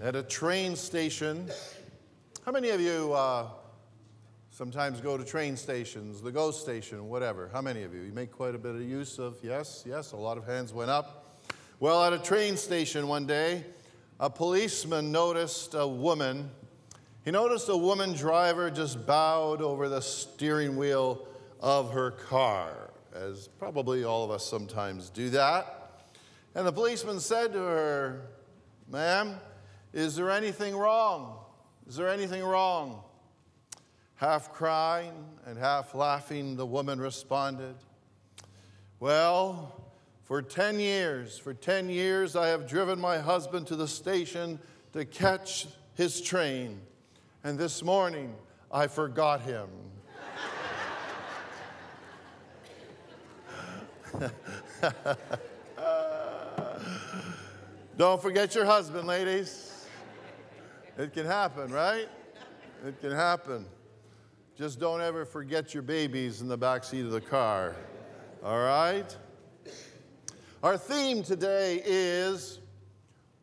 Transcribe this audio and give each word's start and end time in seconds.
at 0.00 0.16
a 0.16 0.22
train 0.22 0.76
station. 0.76 1.46
How 2.46 2.52
many 2.52 2.70
of 2.70 2.80
you 2.80 3.12
uh, 3.12 3.48
sometimes 4.50 4.98
go 4.98 5.18
to 5.18 5.24
train 5.24 5.58
stations, 5.58 6.22
the 6.22 6.32
GO 6.32 6.52
station, 6.52 7.10
whatever? 7.10 7.50
How 7.52 7.60
many 7.60 7.82
of 7.82 7.92
you? 7.94 8.00
You 8.00 8.12
make 8.12 8.32
quite 8.32 8.54
a 8.54 8.58
bit 8.58 8.74
of 8.74 8.80
use 8.80 9.18
of, 9.18 9.36
yes, 9.42 9.84
yes, 9.86 10.12
a 10.12 10.16
lot 10.16 10.38
of 10.38 10.46
hands 10.46 10.72
went 10.72 10.90
up. 10.90 11.42
Well, 11.80 12.02
at 12.02 12.14
a 12.14 12.18
train 12.18 12.56
station 12.56 13.08
one 13.08 13.26
day, 13.26 13.62
a 14.18 14.30
policeman 14.30 15.12
noticed 15.12 15.74
a 15.74 15.86
woman. 15.86 16.50
He 17.22 17.30
noticed 17.30 17.68
a 17.68 17.76
woman 17.76 18.14
driver 18.14 18.70
just 18.70 19.06
bowed 19.06 19.60
over 19.60 19.90
the 19.90 20.00
steering 20.00 20.76
wheel 20.76 21.28
of 21.60 21.92
her 21.92 22.12
car, 22.12 22.90
as 23.14 23.48
probably 23.58 24.04
all 24.04 24.24
of 24.24 24.30
us 24.30 24.46
sometimes 24.46 25.10
do 25.10 25.28
that. 25.30 26.06
And 26.54 26.66
the 26.66 26.72
policeman 26.72 27.20
said 27.20 27.52
to 27.52 27.58
her, 27.58 28.22
Ma'am, 28.88 29.38
is 29.92 30.16
there 30.16 30.30
anything 30.30 30.76
wrong? 30.76 31.38
Is 31.88 31.96
there 31.96 32.08
anything 32.08 32.44
wrong? 32.44 33.02
Half 34.14 34.52
crying 34.52 35.12
and 35.46 35.58
half 35.58 35.94
laughing, 35.94 36.56
the 36.56 36.66
woman 36.66 37.00
responded, 37.00 37.74
Well, 39.00 39.80
for 40.22 40.42
10 40.42 40.78
years, 40.78 41.38
for 41.38 41.54
10 41.54 41.88
years, 41.88 42.36
I 42.36 42.48
have 42.48 42.68
driven 42.68 43.00
my 43.00 43.18
husband 43.18 43.66
to 43.68 43.76
the 43.76 43.88
station 43.88 44.60
to 44.92 45.04
catch 45.04 45.66
his 45.94 46.20
train. 46.20 46.80
And 47.42 47.58
this 47.58 47.82
morning, 47.82 48.34
I 48.70 48.86
forgot 48.86 49.40
him. 49.40 49.68
Don't 57.96 58.22
forget 58.22 58.54
your 58.54 58.66
husband, 58.66 59.08
ladies. 59.08 59.69
It 60.98 61.12
can 61.12 61.26
happen, 61.26 61.72
right? 61.72 62.08
It 62.86 63.00
can 63.00 63.12
happen. 63.12 63.66
Just 64.56 64.80
don't 64.80 65.00
ever 65.00 65.24
forget 65.24 65.72
your 65.72 65.82
babies 65.82 66.40
in 66.40 66.48
the 66.48 66.56
back 66.56 66.84
seat 66.84 67.04
of 67.04 67.12
the 67.12 67.20
car. 67.20 67.76
All 68.44 68.58
right? 68.58 69.16
Our 70.62 70.76
theme 70.76 71.22
today 71.22 71.80
is 71.84 72.58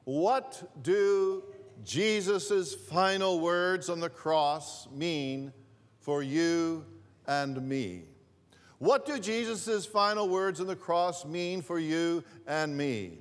what 0.04 0.84
do 0.84 1.44
Jesus' 1.84 2.76
final 2.76 3.40
words 3.40 3.90
on 3.90 4.00
the 4.00 4.10
cross 4.10 4.88
mean 4.92 5.52
for 6.00 6.22
you 6.22 6.86
and 7.26 7.68
me? 7.68 8.04
What 8.80 9.06
do 9.06 9.18
Jesus' 9.18 9.86
final 9.86 10.30
words 10.30 10.62
on 10.62 10.68
the 10.68 10.76
cross 10.76 11.26
mean 11.26 11.62
for 11.62 11.80
you 11.80 12.24
and 12.46 12.78
me? 12.78 13.20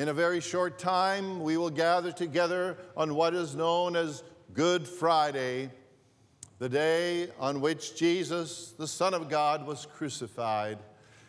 In 0.00 0.08
a 0.08 0.14
very 0.14 0.40
short 0.40 0.78
time, 0.78 1.42
we 1.42 1.58
will 1.58 1.68
gather 1.68 2.10
together 2.10 2.78
on 2.96 3.14
what 3.14 3.34
is 3.34 3.54
known 3.54 3.96
as 3.96 4.22
Good 4.54 4.88
Friday, 4.88 5.70
the 6.58 6.70
day 6.70 7.28
on 7.38 7.60
which 7.60 7.96
Jesus, 7.96 8.72
the 8.78 8.88
Son 8.88 9.12
of 9.12 9.28
God, 9.28 9.66
was 9.66 9.84
crucified. 9.84 10.78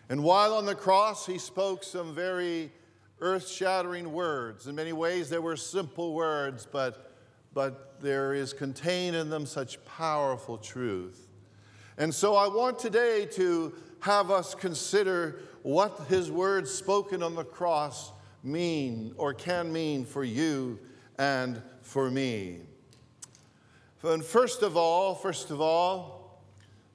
And 0.08 0.23
while 0.23 0.53
on 0.53 0.66
the 0.66 0.73
cross, 0.73 1.25
he 1.25 1.38
spoke 1.38 1.83
some 1.83 2.16
very 2.16 2.72
earth 3.19 3.49
shattering 3.49 4.14
words. 4.14 4.67
In 4.67 4.75
many 4.75 4.94
ways, 4.94 5.30
they 5.30 5.39
were 5.39 5.58
simple 5.58 6.14
words, 6.14 6.66
but, 6.72 7.14
but 7.53 7.99
there 7.99 8.33
is 8.33 8.53
contained 8.53 9.17
in 9.17 9.30
them 9.30 9.45
such 9.45 9.83
powerful 9.83 10.58
truth. 10.58 11.27
And 11.97 12.16
so 12.16 12.38
I 12.38 12.47
want 12.47 12.80
today 12.80 13.25
to 13.33 13.73
have 13.99 14.31
us 14.31 14.55
consider 14.55 15.42
what 15.61 16.05
his 16.08 16.31
words 16.31 16.73
spoken 16.73 17.22
on 17.22 17.36
the 17.36 17.44
cross 17.44 18.14
mean 18.44 19.14
or 19.17 19.34
can 19.34 19.72
mean 19.72 20.06
for 20.06 20.23
you 20.23 20.80
and 21.17 21.61
for 21.81 22.09
me. 22.09 22.61
And 24.03 24.23
first 24.23 24.64
of 24.64 24.75
all, 24.75 25.14
first 25.14 25.52
of 25.52 25.61
all, 25.61 26.42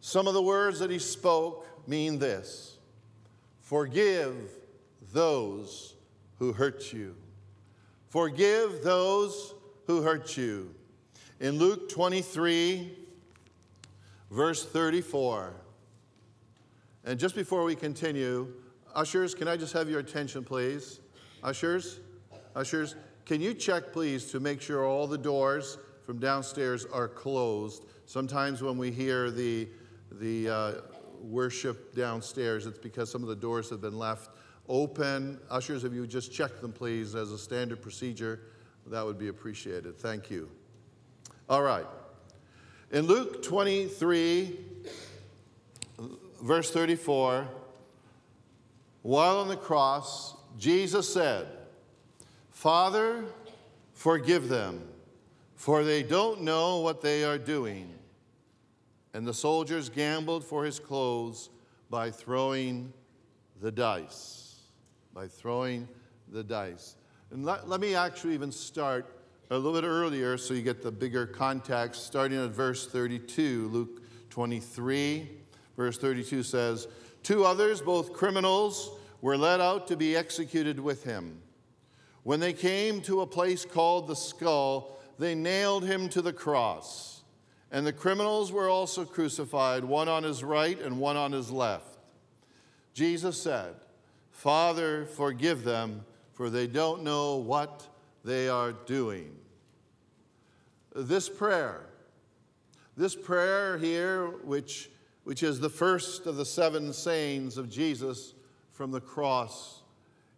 some 0.00 0.26
of 0.26 0.34
the 0.34 0.42
words 0.42 0.78
that 0.80 0.90
he 0.90 0.98
spoke 0.98 1.66
mean 1.88 2.18
this 2.18 2.78
Forgive 3.60 4.36
those 5.12 5.94
who 6.38 6.52
hurt 6.52 6.92
you. 6.92 7.16
Forgive 8.08 8.82
those 8.82 9.54
who 9.86 10.02
hurt 10.02 10.36
you. 10.36 10.74
In 11.40 11.58
Luke 11.58 11.88
23, 11.88 12.92
verse 14.30 14.64
34. 14.64 15.54
And 17.04 17.20
just 17.20 17.34
before 17.34 17.64
we 17.64 17.76
continue, 17.76 18.52
ushers, 18.94 19.34
can 19.34 19.48
I 19.48 19.56
just 19.56 19.72
have 19.74 19.88
your 19.88 20.00
attention, 20.00 20.44
please? 20.44 21.00
Ushers, 21.46 22.00
ushers, 22.56 22.96
can 23.24 23.40
you 23.40 23.54
check, 23.54 23.92
please, 23.92 24.24
to 24.32 24.40
make 24.40 24.60
sure 24.60 24.84
all 24.84 25.06
the 25.06 25.16
doors 25.16 25.78
from 26.04 26.18
downstairs 26.18 26.84
are 26.92 27.06
closed? 27.06 27.84
Sometimes 28.04 28.62
when 28.62 28.76
we 28.76 28.90
hear 28.90 29.30
the, 29.30 29.68
the 30.10 30.48
uh, 30.48 30.72
worship 31.22 31.94
downstairs, 31.94 32.66
it's 32.66 32.78
because 32.80 33.12
some 33.12 33.22
of 33.22 33.28
the 33.28 33.36
doors 33.36 33.70
have 33.70 33.80
been 33.80 33.96
left 33.96 34.30
open. 34.68 35.38
Ushers, 35.48 35.84
if 35.84 35.92
you 35.92 36.04
just 36.04 36.32
check 36.32 36.60
them, 36.60 36.72
please, 36.72 37.14
as 37.14 37.30
a 37.30 37.38
standard 37.38 37.80
procedure, 37.80 38.40
that 38.88 39.06
would 39.06 39.18
be 39.18 39.28
appreciated. 39.28 39.96
Thank 39.96 40.28
you. 40.28 40.50
All 41.48 41.62
right. 41.62 41.86
In 42.90 43.06
Luke 43.06 43.44
23, 43.44 44.58
verse 46.42 46.72
34, 46.72 47.46
while 49.02 49.38
on 49.38 49.46
the 49.46 49.56
cross, 49.56 50.34
Jesus 50.58 51.12
said, 51.12 51.46
Father, 52.50 53.24
forgive 53.92 54.48
them, 54.48 54.82
for 55.54 55.84
they 55.84 56.02
don't 56.02 56.42
know 56.42 56.78
what 56.78 57.02
they 57.02 57.24
are 57.24 57.38
doing 57.38 57.96
and 59.16 59.26
the 59.26 59.32
soldiers 59.32 59.88
gambled 59.88 60.44
for 60.44 60.62
his 60.62 60.78
clothes 60.78 61.48
by 61.88 62.10
throwing 62.10 62.92
the 63.62 63.72
dice. 63.72 64.56
By 65.14 65.26
throwing 65.26 65.88
the 66.28 66.44
dice. 66.44 66.96
And 67.30 67.42
let, 67.42 67.66
let 67.66 67.80
me 67.80 67.94
actually 67.94 68.34
even 68.34 68.52
start 68.52 69.22
a 69.48 69.56
little 69.56 69.72
bit 69.72 69.86
earlier 69.86 70.36
so 70.36 70.52
you 70.52 70.60
get 70.60 70.82
the 70.82 70.92
bigger 70.92 71.26
context, 71.26 72.04
starting 72.04 72.44
at 72.44 72.50
verse 72.50 72.86
32, 72.88 73.68
Luke 73.68 74.02
23. 74.28 75.30
Verse 75.78 75.96
32 75.96 76.42
says, 76.42 76.86
Two 77.22 77.42
others, 77.42 77.80
both 77.80 78.12
criminals, 78.12 78.90
were 79.26 79.36
led 79.36 79.60
out 79.60 79.88
to 79.88 79.96
be 79.96 80.14
executed 80.14 80.78
with 80.78 81.02
him. 81.02 81.42
When 82.22 82.38
they 82.38 82.52
came 82.52 83.00
to 83.02 83.22
a 83.22 83.26
place 83.26 83.64
called 83.64 84.06
the 84.06 84.14
skull, 84.14 85.00
they 85.18 85.34
nailed 85.34 85.84
him 85.84 86.08
to 86.10 86.22
the 86.22 86.32
cross 86.32 87.16
and 87.70 87.86
the 87.86 87.92
criminals 87.92 88.52
were 88.52 88.68
also 88.68 89.04
crucified, 89.04 89.84
one 89.84 90.08
on 90.08 90.22
his 90.22 90.44
right 90.44 90.80
and 90.80 90.98
one 90.98 91.16
on 91.16 91.32
his 91.32 91.50
left. 91.50 91.98
Jesus 92.94 93.40
said, 93.40 93.74
Father, 94.30 95.06
forgive 95.06 95.64
them, 95.64 96.04
for 96.32 96.48
they 96.48 96.66
don't 96.66 97.02
know 97.02 97.36
what 97.36 97.86
they 98.24 98.48
are 98.48 98.72
doing. 98.72 99.36
This 100.94 101.28
prayer, 101.28 101.86
this 102.96 103.16
prayer 103.16 103.76
here, 103.78 104.28
which, 104.44 104.90
which 105.24 105.42
is 105.42 105.58
the 105.58 105.68
first 105.68 106.26
of 106.26 106.36
the 106.36 106.46
seven 106.46 106.92
sayings 106.92 107.58
of 107.58 107.68
Jesus 107.68 108.32
from 108.76 108.90
the 108.90 109.00
cross, 109.00 109.82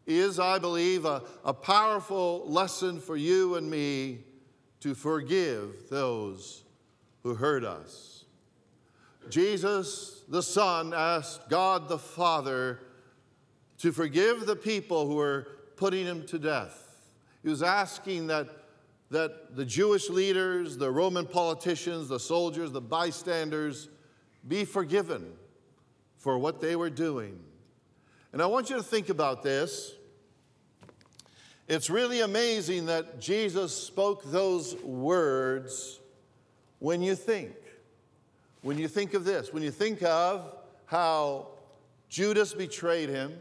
is, 0.06 0.38
I 0.38 0.58
believe, 0.58 1.04
a, 1.04 1.22
a 1.44 1.52
powerful 1.52 2.44
lesson 2.46 3.00
for 3.00 3.16
you 3.16 3.56
and 3.56 3.68
me 3.68 4.20
to 4.80 4.94
forgive 4.94 5.88
those 5.90 6.62
who 7.22 7.34
hurt 7.34 7.64
us. 7.64 8.24
Jesus, 9.28 10.22
the 10.28 10.42
Son, 10.42 10.94
asked 10.94 11.50
God 11.50 11.88
the 11.88 11.98
Father 11.98 12.78
to 13.78 13.92
forgive 13.92 14.46
the 14.46 14.56
people 14.56 15.06
who 15.06 15.16
were 15.16 15.48
putting 15.76 16.06
him 16.06 16.24
to 16.26 16.38
death. 16.38 17.10
He 17.42 17.48
was 17.48 17.62
asking 17.62 18.28
that, 18.28 18.48
that 19.10 19.56
the 19.56 19.64
Jewish 19.64 20.08
leaders, 20.08 20.76
the 20.76 20.90
Roman 20.90 21.26
politicians, 21.26 22.08
the 22.08 22.20
soldiers, 22.20 22.70
the 22.70 22.80
bystanders 22.80 23.88
be 24.46 24.64
forgiven 24.64 25.32
for 26.16 26.38
what 26.38 26.60
they 26.60 26.76
were 26.76 26.90
doing. 26.90 27.38
And 28.32 28.42
I 28.42 28.46
want 28.46 28.70
you 28.70 28.76
to 28.76 28.82
think 28.82 29.08
about 29.08 29.42
this. 29.42 29.94
It's 31.66 31.90
really 31.90 32.20
amazing 32.20 32.86
that 32.86 33.20
Jesus 33.20 33.74
spoke 33.74 34.22
those 34.24 34.74
words 34.76 36.00
when 36.78 37.02
you 37.02 37.14
think, 37.14 37.54
when 38.62 38.78
you 38.78 38.88
think 38.88 39.14
of 39.14 39.24
this, 39.24 39.52
when 39.52 39.62
you 39.62 39.70
think 39.70 40.02
of 40.02 40.54
how 40.86 41.48
Judas 42.08 42.54
betrayed 42.54 43.08
him, 43.08 43.36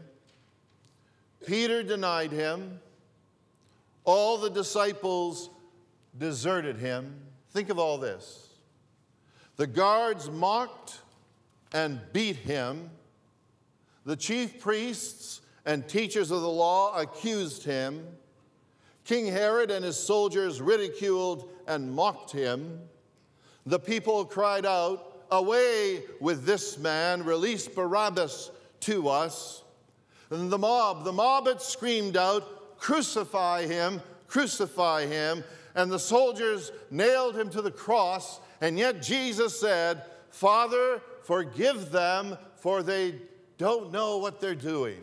Peter 1.46 1.82
denied 1.82 2.32
him, 2.32 2.80
all 4.04 4.38
the 4.38 4.50
disciples 4.50 5.50
deserted 6.18 6.76
him. 6.76 7.14
Think 7.52 7.70
of 7.70 7.78
all 7.78 7.98
this. 7.98 8.48
The 9.56 9.66
guards 9.66 10.30
mocked 10.30 11.00
and 11.72 12.00
beat 12.12 12.36
him. 12.36 12.90
The 14.08 14.16
chief 14.16 14.58
priests 14.58 15.42
and 15.66 15.86
teachers 15.86 16.30
of 16.30 16.40
the 16.40 16.48
law 16.48 16.98
accused 16.98 17.62
him. 17.62 18.06
King 19.04 19.26
Herod 19.26 19.70
and 19.70 19.84
his 19.84 19.98
soldiers 19.98 20.62
ridiculed 20.62 21.50
and 21.66 21.92
mocked 21.92 22.32
him. 22.32 22.80
The 23.66 23.78
people 23.78 24.24
cried 24.24 24.64
out, 24.64 25.26
Away 25.30 26.04
with 26.22 26.46
this 26.46 26.78
man, 26.78 27.22
release 27.22 27.68
Barabbas 27.68 28.50
to 28.80 29.10
us. 29.10 29.62
And 30.30 30.50
the 30.50 30.56
mob, 30.56 31.04
the 31.04 31.12
mob 31.12 31.46
had 31.46 31.60
screamed 31.60 32.16
out, 32.16 32.78
Crucify 32.78 33.66
him, 33.66 34.00
crucify 34.26 35.04
him. 35.04 35.44
And 35.74 35.92
the 35.92 35.98
soldiers 35.98 36.72
nailed 36.90 37.36
him 37.36 37.50
to 37.50 37.60
the 37.60 37.70
cross. 37.70 38.40
And 38.62 38.78
yet 38.78 39.02
Jesus 39.02 39.60
said, 39.60 40.02
Father, 40.30 41.02
forgive 41.24 41.90
them, 41.90 42.38
for 42.56 42.82
they 42.82 43.16
don't 43.58 43.92
know 43.92 44.18
what 44.18 44.40
they're 44.40 44.54
doing. 44.54 45.02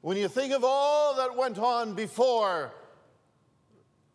When 0.00 0.16
you 0.16 0.28
think 0.28 0.52
of 0.52 0.62
all 0.64 1.16
that 1.16 1.36
went 1.36 1.58
on 1.58 1.94
before, 1.94 2.72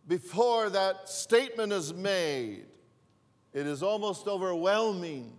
before 0.07 0.69
that 0.69 1.10
statement 1.10 1.74
is 1.74 1.94
made, 1.94 2.66
it 3.54 3.66
is 3.66 3.81
almost 3.81 4.28
overwhelming. 4.28 5.34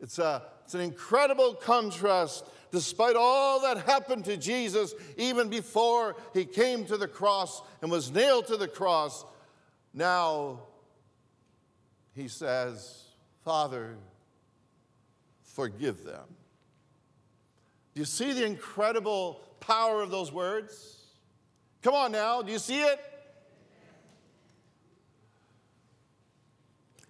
It's, 0.00 0.18
a, 0.18 0.42
it's 0.64 0.74
an 0.74 0.80
incredible 0.80 1.54
contrast 1.54 2.44
despite 2.74 3.14
all 3.14 3.60
that 3.60 3.78
happened 3.86 4.24
to 4.24 4.36
Jesus, 4.36 4.94
even 5.16 5.48
before 5.48 6.16
he 6.34 6.44
came 6.44 6.84
to 6.86 6.96
the 6.96 7.06
cross 7.06 7.62
and 7.80 7.90
was 7.90 8.10
nailed 8.10 8.48
to 8.48 8.56
the 8.56 8.66
cross, 8.66 9.24
now 9.94 10.58
he 12.16 12.26
says, 12.26 13.04
Father, 13.44 13.96
forgive 15.54 16.04
them. 16.04 16.24
Do 17.94 18.00
you 18.00 18.04
see 18.04 18.32
the 18.32 18.44
incredible 18.44 19.40
power 19.60 20.02
of 20.02 20.10
those 20.10 20.32
words? 20.32 21.00
Come 21.82 21.94
on 21.94 22.12
now, 22.12 22.42
do 22.42 22.50
you 22.50 22.58
see 22.58 22.82
it? 22.82 23.00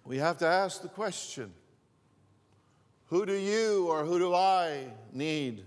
We 0.03 0.17
have 0.19 0.37
to 0.37 0.45
ask 0.45 0.83
the 0.83 0.87
question 0.87 1.51
who 3.07 3.25
do 3.25 3.33
you 3.33 3.87
or 3.87 4.03
who 4.05 4.19
do 4.19 4.33
I 4.33 4.87
need 5.11 5.63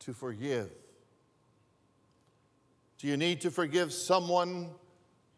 to 0.00 0.12
forgive? 0.12 0.70
Do 2.98 3.06
you 3.06 3.16
need 3.16 3.40
to 3.42 3.50
forgive 3.50 3.92
someone 3.92 4.70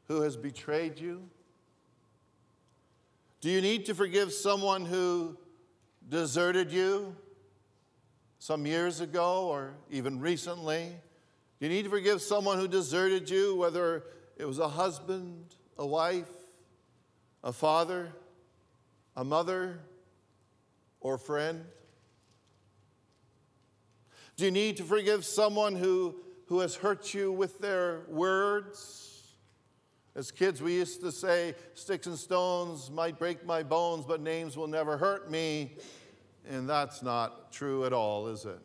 who 0.09 0.23
has 0.23 0.37
betrayed 0.37 0.99
you? 0.99 1.29
Do 3.41 3.51
you 3.51 3.61
need 3.61 3.87
to 3.87 3.95
forgive 3.95 4.33
someone 4.33 4.85
who 4.85 5.37
deserted 6.11 6.73
you 6.73 7.17
some 8.41 8.67
years 8.67 9.01
ago 9.01 9.47
or 9.47 9.75
even 9.91 10.21
recently? 10.21 10.93
Do 11.59 11.67
you 11.67 11.73
need 11.73 11.85
to 11.85 11.91
forgive 11.91 12.21
someone 12.21 12.59
who 12.59 12.67
deserted 12.67 13.31
you, 13.31 13.55
whether 13.55 14.05
it 14.37 14.45
was 14.45 14.59
a 14.59 14.69
husband, 14.69 15.55
a 15.79 15.87
wife, 15.87 16.29
a 17.45 17.53
father, 17.53 18.13
a 19.17 19.25
mother, 19.25 19.79
or 21.01 21.17
friend? 21.17 21.65
Do 24.37 24.45
you 24.47 24.51
need 24.51 24.79
to 24.79 24.85
forgive 24.85 25.25
someone 25.25 25.77
who, 25.77 26.17
who 26.47 26.61
has 26.61 26.75
hurt 26.75 27.15
you 27.15 27.31
with 27.31 27.59
their 27.61 28.01
words? 28.09 29.07
As 30.17 30.31
kids, 30.31 30.61
we 30.61 30.75
used 30.75 31.03
to 31.03 31.13
say, 31.13 31.55
Sticks 31.75 32.07
and 32.07 32.19
stones 32.19 32.91
might 32.91 33.19
break 33.19 33.47
my 33.47 33.63
bones, 33.63 34.05
but 34.07 34.21
names 34.21 34.57
will 34.57 34.67
never 34.67 34.97
hurt 34.97 35.31
me. 35.31 35.77
And 36.49 36.69
that's 36.69 37.03
not 37.03 37.53
true 37.53 37.85
at 37.85 37.93
all, 37.93 38.29
is 38.29 38.45
it? 38.45 38.59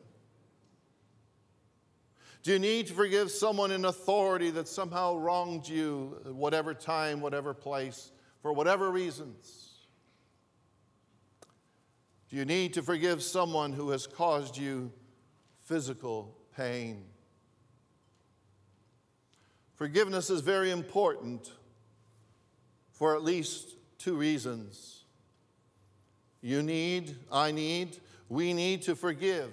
Do 2.43 2.51
you 2.51 2.59
need 2.59 2.87
to 2.87 2.93
forgive 2.93 3.31
someone 3.31 3.71
in 3.71 3.85
authority 3.85 4.51
that 4.51 4.67
somehow 4.67 5.17
wronged 5.17 5.67
you 5.67 6.21
at 6.25 6.33
whatever 6.33 6.75
time, 6.75 7.19
whatever 7.19 7.53
place, 7.55 8.11
for 8.41 8.53
whatever 8.53 8.91
reasons? 8.91 9.87
Do 12.29 12.35
you 12.35 12.45
need 12.45 12.73
to 12.75 12.83
forgive 12.83 13.23
someone 13.23 13.73
who 13.73 13.89
has 13.89 14.05
caused 14.05 14.57
you 14.57 14.91
physical 15.63 16.37
pain? 16.55 17.05
Forgiveness 19.73 20.29
is 20.29 20.41
very 20.41 20.71
important 20.71 21.51
for 22.91 23.15
at 23.15 23.23
least 23.23 23.75
two 23.97 24.15
reasons. 24.15 24.94
You 26.45 26.61
need, 26.61 27.15
I 27.31 27.51
need, 27.51 27.97
we 28.29 28.53
need 28.53 28.83
to 28.83 28.95
forgive. 28.95 29.51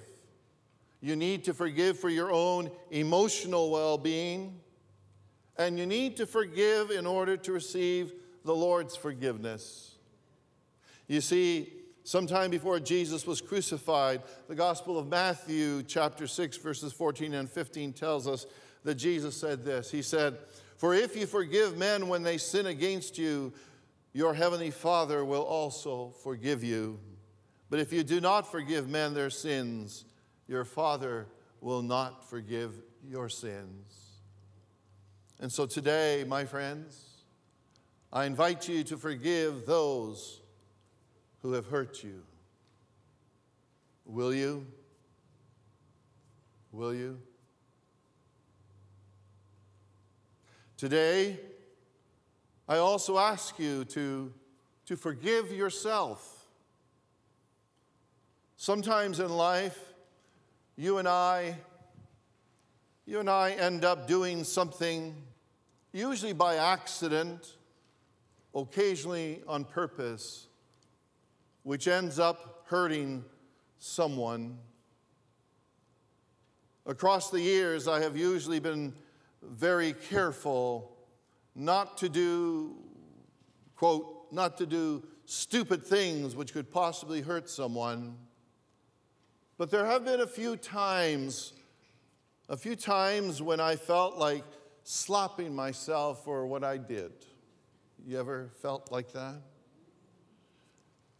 You 1.01 1.17
need 1.17 1.43
to 1.45 1.55
forgive 1.55 1.99
for 1.99 2.11
your 2.11 2.31
own 2.31 2.71
emotional 2.91 3.71
well 3.71 3.97
being, 3.97 4.61
and 5.57 5.79
you 5.79 5.87
need 5.87 6.19
to 6.19 6.27
forgive 6.27 6.91
in 6.91 7.07
order 7.07 7.39
to 7.39 7.53
receive 7.53 8.13
the 8.45 8.55
Lord's 8.55 8.95
forgiveness. 8.95 9.95
You 11.09 11.23
see, 11.23 11.73
Sometime 12.05 12.51
before 12.51 12.81
Jesus 12.81 13.29
was 13.29 13.41
crucified, 13.41 14.23
the 14.49 14.57
Gospel 14.57 14.99
of 14.99 15.07
Matthew, 15.07 15.85
chapter 15.85 16.27
6, 16.27 16.57
verses 16.57 16.93
14 16.93 17.33
and 17.33 17.49
15, 17.49 17.93
tells 17.93 18.27
us 18.27 18.45
that 18.83 18.97
Jesus 18.97 19.37
said 19.37 19.65
this 19.65 19.89
He 19.89 20.03
said, 20.03 20.37
For 20.79 20.95
if 20.95 21.15
you 21.15 21.27
forgive 21.27 21.79
men 21.79 22.09
when 22.09 22.25
they 22.25 22.39
sin 22.39 22.67
against 22.67 23.19
you, 23.19 23.53
your 24.13 24.35
heavenly 24.35 24.71
Father 24.71 25.25
will 25.25 25.43
also 25.43 26.15
forgive 26.23 26.63
you. 26.63 27.01
But 27.71 27.81
if 27.81 27.93
you 27.93 28.03
do 28.03 28.21
not 28.21 28.51
forgive 28.51 28.89
men 28.89 29.15
their 29.15 29.31
sins, 29.31 30.05
your 30.47 30.65
Father 30.65 31.27
will 31.61 31.83
not 31.83 32.29
forgive 32.29 32.75
your 33.09 33.29
sins. 33.29 34.21
And 35.41 35.51
so 35.51 35.67
today, 35.67 36.25
my 36.29 36.45
friends, 36.45 37.01
I 38.13 38.27
invite 38.27 38.69
you 38.69 38.85
to 38.85 38.99
forgive 38.99 39.65
those 39.65 40.41
who 41.41 41.53
have 41.53 41.67
hurt 41.67 42.05
you. 42.05 42.23
Will 44.05 44.35
you? 44.35 44.67
Will 46.71 46.95
you? 46.95 47.19
Today, 50.77 51.39
I 52.69 52.77
also 52.77 53.19
ask 53.19 53.59
you 53.59 53.85
to, 53.87 54.33
to 54.87 54.97
forgive 54.97 55.51
yourself. 55.51 56.47
Sometimes 58.57 59.19
in 59.19 59.31
life, 59.31 59.79
you 60.77 60.99
and 60.99 61.09
I, 61.09 61.57
you 63.05 63.19
and 63.19 63.29
I 63.29 63.53
end 63.53 63.85
up 63.85 64.07
doing 64.07 64.45
something, 64.45 65.15
usually 65.93 66.33
by 66.33 66.57
accident, 66.57 67.57
occasionally 68.55 69.43
on 69.49 69.65
purpose, 69.65 70.47
which 71.65 71.89
ends 71.89 72.21
up 72.21 72.65
hurting 72.69 73.25
someone. 73.79 74.57
Across 76.87 77.31
the 77.31 77.41
years, 77.41 77.89
I 77.89 78.01
have 78.01 78.17
usually 78.17 78.61
been 78.61 78.95
very 79.43 79.93
careful 79.93 80.97
not 81.55 81.99
to 81.99 82.09
do, 82.09 82.77
quote, 83.77 84.27
not 84.33 84.59
to 84.59 84.67
do 84.67 85.03
stupid 85.25 85.85
things 85.85 86.35
which 86.35 86.53
could 86.53 86.71
possibly 86.71 87.21
hurt 87.21 87.49
someone. 87.49 88.17
But 89.59 89.71
there 89.71 89.87
have 89.87 90.05
been 90.05 90.21
a 90.21 90.27
few 90.27 90.57
times, 90.57 91.53
a 92.49 92.57
few 92.57 92.75
times 92.75 93.41
when 93.41 93.61
I 93.61 93.77
felt 93.77 94.17
like 94.17 94.45
slapping 94.83 95.55
myself 95.55 96.25
for 96.25 96.47
what 96.47 96.65
I 96.65 96.79
did. 96.79 97.13
You 98.05 98.19
ever 98.19 98.51
felt 98.61 98.91
like 98.91 99.13
that? 99.13 99.41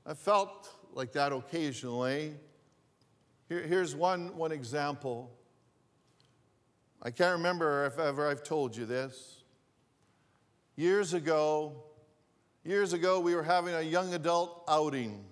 I 0.05 0.15
felt 0.15 0.69
like 0.95 1.13
that 1.13 1.33
occasionally. 1.33 2.35
Here, 3.49 3.63
here's 3.63 3.95
one, 3.95 4.37
one 4.37 4.51
example. 4.51 5.31
I 7.01 7.11
can't 7.11 7.37
remember 7.37 7.87
if 7.87 7.99
ever 7.99 8.29
I've 8.29 8.43
told 8.43 8.77
you 8.77 8.85
this. 8.85 9.42
Years 10.77 11.13
ago, 11.13 11.75
years 12.65 12.95
ago, 12.95 13.21
we 13.21 13.35
were 13.35 13.43
having 13.43 13.75
a 13.75 13.83
young 13.83 14.15
adult 14.15 14.65
outing. 14.67 15.23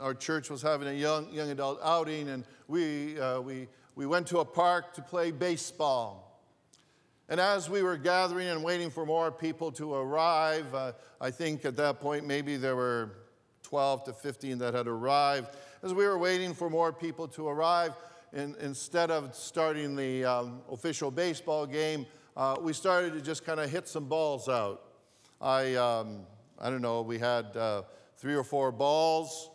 Our 0.00 0.14
church 0.14 0.48
was 0.48 0.62
having 0.62 0.88
a 0.88 0.94
young, 0.94 1.30
young 1.30 1.50
adult 1.50 1.78
outing, 1.82 2.30
and 2.30 2.42
we, 2.66 3.20
uh, 3.20 3.42
we, 3.42 3.68
we 3.96 4.06
went 4.06 4.28
to 4.28 4.38
a 4.38 4.46
park 4.46 4.94
to 4.94 5.02
play 5.02 5.30
baseball. 5.30 6.40
And 7.28 7.38
as 7.38 7.68
we 7.68 7.82
were 7.82 7.98
gathering 7.98 8.48
and 8.48 8.64
waiting 8.64 8.88
for 8.88 9.04
more 9.04 9.30
people 9.30 9.70
to 9.72 9.92
arrive, 9.92 10.74
uh, 10.74 10.92
I 11.20 11.32
think 11.32 11.66
at 11.66 11.76
that 11.76 12.00
point 12.00 12.26
maybe 12.26 12.56
there 12.56 12.76
were 12.76 13.10
12 13.64 14.04
to 14.04 14.12
15 14.14 14.56
that 14.58 14.72
had 14.72 14.86
arrived. 14.86 15.54
As 15.82 15.92
we 15.92 16.06
were 16.06 16.16
waiting 16.16 16.54
for 16.54 16.70
more 16.70 16.94
people 16.94 17.28
to 17.28 17.46
arrive, 17.46 17.92
in, 18.32 18.54
instead 18.60 19.10
of 19.10 19.34
starting 19.34 19.96
the 19.96 20.24
um, 20.24 20.62
official 20.70 21.10
baseball 21.10 21.66
game, 21.66 22.06
uh, 22.36 22.56
we 22.60 22.72
started 22.72 23.14
to 23.14 23.20
just 23.20 23.44
kind 23.44 23.60
of 23.60 23.70
hit 23.70 23.88
some 23.88 24.04
balls 24.04 24.48
out. 24.48 24.82
I, 25.40 25.74
um, 25.74 26.20
I 26.58 26.70
don't 26.70 26.82
know, 26.82 27.02
we 27.02 27.18
had 27.18 27.56
uh, 27.56 27.82
three 28.18 28.34
or 28.34 28.44
four 28.44 28.70
balls 28.72 29.50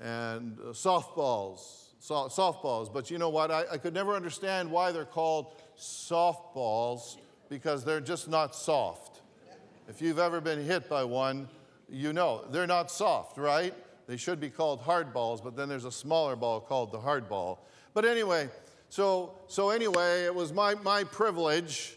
and 0.00 0.58
uh, 0.60 0.72
softballs, 0.72 1.92
so, 2.00 2.14
softballs. 2.28 2.92
But 2.92 3.10
you 3.10 3.18
know 3.18 3.28
what? 3.28 3.50
I, 3.50 3.64
I 3.72 3.78
could 3.78 3.94
never 3.94 4.14
understand 4.14 4.70
why 4.70 4.92
they're 4.92 5.04
called 5.04 5.54
softballs 5.78 7.16
because 7.48 7.84
they're 7.84 8.00
just 8.00 8.28
not 8.28 8.54
soft. 8.54 9.22
If 9.88 10.00
you've 10.00 10.18
ever 10.18 10.40
been 10.40 10.64
hit 10.64 10.88
by 10.88 11.04
one, 11.04 11.48
you 11.88 12.12
know 12.12 12.44
they're 12.50 12.66
not 12.66 12.90
soft, 12.90 13.36
right? 13.36 13.74
They 14.06 14.16
should 14.16 14.40
be 14.40 14.50
called 14.50 14.80
hard 14.80 15.12
balls, 15.12 15.40
but 15.40 15.56
then 15.56 15.68
there's 15.68 15.84
a 15.84 15.92
smaller 15.92 16.36
ball 16.36 16.60
called 16.60 16.90
the 16.90 17.00
hard 17.00 17.28
ball. 17.28 17.66
But 17.92 18.04
anyway, 18.04 18.48
so, 18.88 19.34
so 19.46 19.70
anyway, 19.70 20.24
it 20.24 20.34
was 20.34 20.52
my, 20.52 20.74
my 20.76 21.04
privilege, 21.04 21.96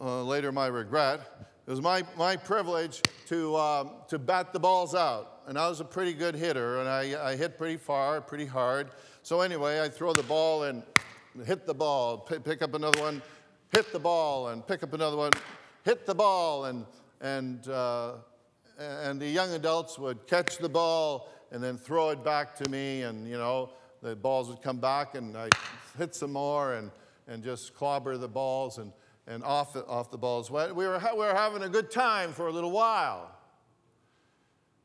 uh, 0.00 0.22
later 0.22 0.52
my 0.52 0.66
regret, 0.66 1.20
it 1.66 1.70
was 1.70 1.80
my, 1.80 2.02
my 2.16 2.36
privilege 2.36 3.02
to, 3.28 3.56
um, 3.56 3.90
to 4.08 4.18
bat 4.18 4.52
the 4.52 4.60
balls 4.60 4.94
out. 4.94 5.42
And 5.46 5.58
I 5.58 5.68
was 5.68 5.80
a 5.80 5.84
pretty 5.84 6.12
good 6.12 6.34
hitter, 6.34 6.80
and 6.80 6.88
I, 6.88 7.30
I 7.30 7.36
hit 7.36 7.58
pretty 7.58 7.76
far, 7.76 8.20
pretty 8.20 8.46
hard. 8.46 8.90
So 9.22 9.40
anyway, 9.40 9.80
I 9.80 9.88
throw 9.88 10.12
the 10.12 10.22
ball 10.22 10.64
and 10.64 10.82
hit 11.46 11.66
the 11.66 11.74
ball, 11.74 12.18
pick 12.18 12.62
up 12.62 12.74
another 12.74 13.00
one, 13.00 13.22
hit 13.70 13.92
the 13.92 13.98
ball, 13.98 14.48
and 14.48 14.66
pick 14.66 14.82
up 14.82 14.92
another 14.92 15.16
one, 15.16 15.32
hit 15.84 16.06
the 16.06 16.14
ball, 16.14 16.66
and, 16.66 16.86
and 17.20 17.68
uh, 17.68 18.14
and 18.78 19.20
the 19.20 19.28
young 19.28 19.52
adults 19.52 19.98
would 19.98 20.26
catch 20.26 20.58
the 20.58 20.68
ball 20.68 21.28
and 21.50 21.62
then 21.62 21.76
throw 21.76 22.10
it 22.10 22.24
back 22.24 22.56
to 22.56 22.68
me, 22.68 23.02
and 23.02 23.28
you 23.28 23.36
know, 23.36 23.70
the 24.02 24.16
balls 24.16 24.48
would 24.48 24.62
come 24.62 24.78
back, 24.78 25.14
and 25.14 25.36
I 25.36 25.50
hit 25.98 26.14
some 26.14 26.32
more 26.32 26.74
and, 26.74 26.90
and 27.28 27.44
just 27.44 27.74
clobber 27.74 28.16
the 28.16 28.28
balls 28.28 28.78
and, 28.78 28.92
and 29.32 29.42
off, 29.42 29.72
the, 29.72 29.84
off 29.86 30.10
the 30.10 30.18
balls. 30.18 30.50
We 30.50 30.56
were, 30.56 30.74
we 30.74 31.18
were 31.18 31.34
having 31.34 31.62
a 31.62 31.68
good 31.68 31.90
time 31.90 32.32
for 32.32 32.48
a 32.48 32.52
little 32.52 32.70
while. 32.70 33.30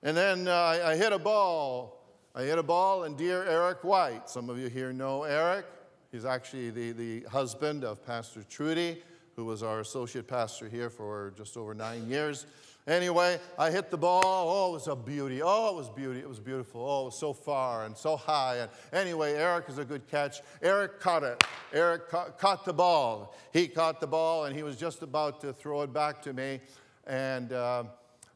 And 0.02 0.16
then 0.16 0.48
uh, 0.48 0.52
I, 0.52 0.92
I 0.92 0.96
hit 0.96 1.12
a 1.12 1.20
ball. 1.20 1.94
I 2.34 2.44
hit 2.44 2.58
a 2.58 2.64
ball, 2.64 3.04
and 3.04 3.18
dear 3.18 3.44
Eric 3.44 3.84
White, 3.84 4.30
some 4.30 4.50
of 4.50 4.60
you 4.60 4.68
here 4.68 4.94
know 4.94 5.24
Eric. 5.24 5.66
He's 6.12 6.24
actually 6.24 6.70
the, 6.70 6.92
the 6.92 7.22
husband 7.30 7.84
of 7.84 8.06
Pastor 8.06 8.44
Trudy, 8.44 9.02
who 9.36 9.46
was 9.46 9.64
our 9.64 9.80
associate 9.80 10.28
pastor 10.28 10.70
here 10.70 10.90
for 10.90 11.34
just 11.36 11.58
over 11.58 11.74
nine 11.74 12.08
years. 12.08 12.46
Anyway, 12.88 13.38
I 13.60 13.70
hit 13.70 13.92
the 13.92 13.98
ball. 13.98 14.24
Oh, 14.24 14.70
it 14.70 14.74
was 14.74 14.88
a 14.88 14.96
beauty. 14.96 15.42
Oh, 15.44 15.70
it 15.70 15.76
was 15.76 15.90
beauty. 15.90 16.20
It 16.20 16.30
was 16.30 16.40
beautiful. 16.40 16.82
Oh, 16.82 17.02
it 17.02 17.06
was 17.06 17.20
so 17.20 17.34
far 17.34 17.86
and 17.86 17.98
so 17.98 18.16
high. 18.16 18.58
And 18.58 18.70
anyway, 18.94 19.34
Eric 19.34 19.66
is 19.68 19.78
a 19.78 19.84
good 19.84 20.08
catch. 20.08 20.42
Eric 20.62 21.02
caught 21.02 21.24
it. 21.24 21.44
Eric 21.74 22.08
ca- 22.08 22.30
caught 22.32 22.64
the 22.64 22.72
ball. 22.72 23.36
He 23.52 23.68
caught 23.68 24.00
the 24.00 24.08
ball, 24.08 24.46
and 24.46 24.56
he 24.56 24.64
was 24.64 24.78
just 24.78 25.02
about 25.02 25.42
to 25.42 25.52
throw 25.52 25.82
it 25.82 25.92
back 25.92 26.22
to 26.22 26.32
me. 26.32 26.62
And 27.06 27.52
uh, 27.52 27.84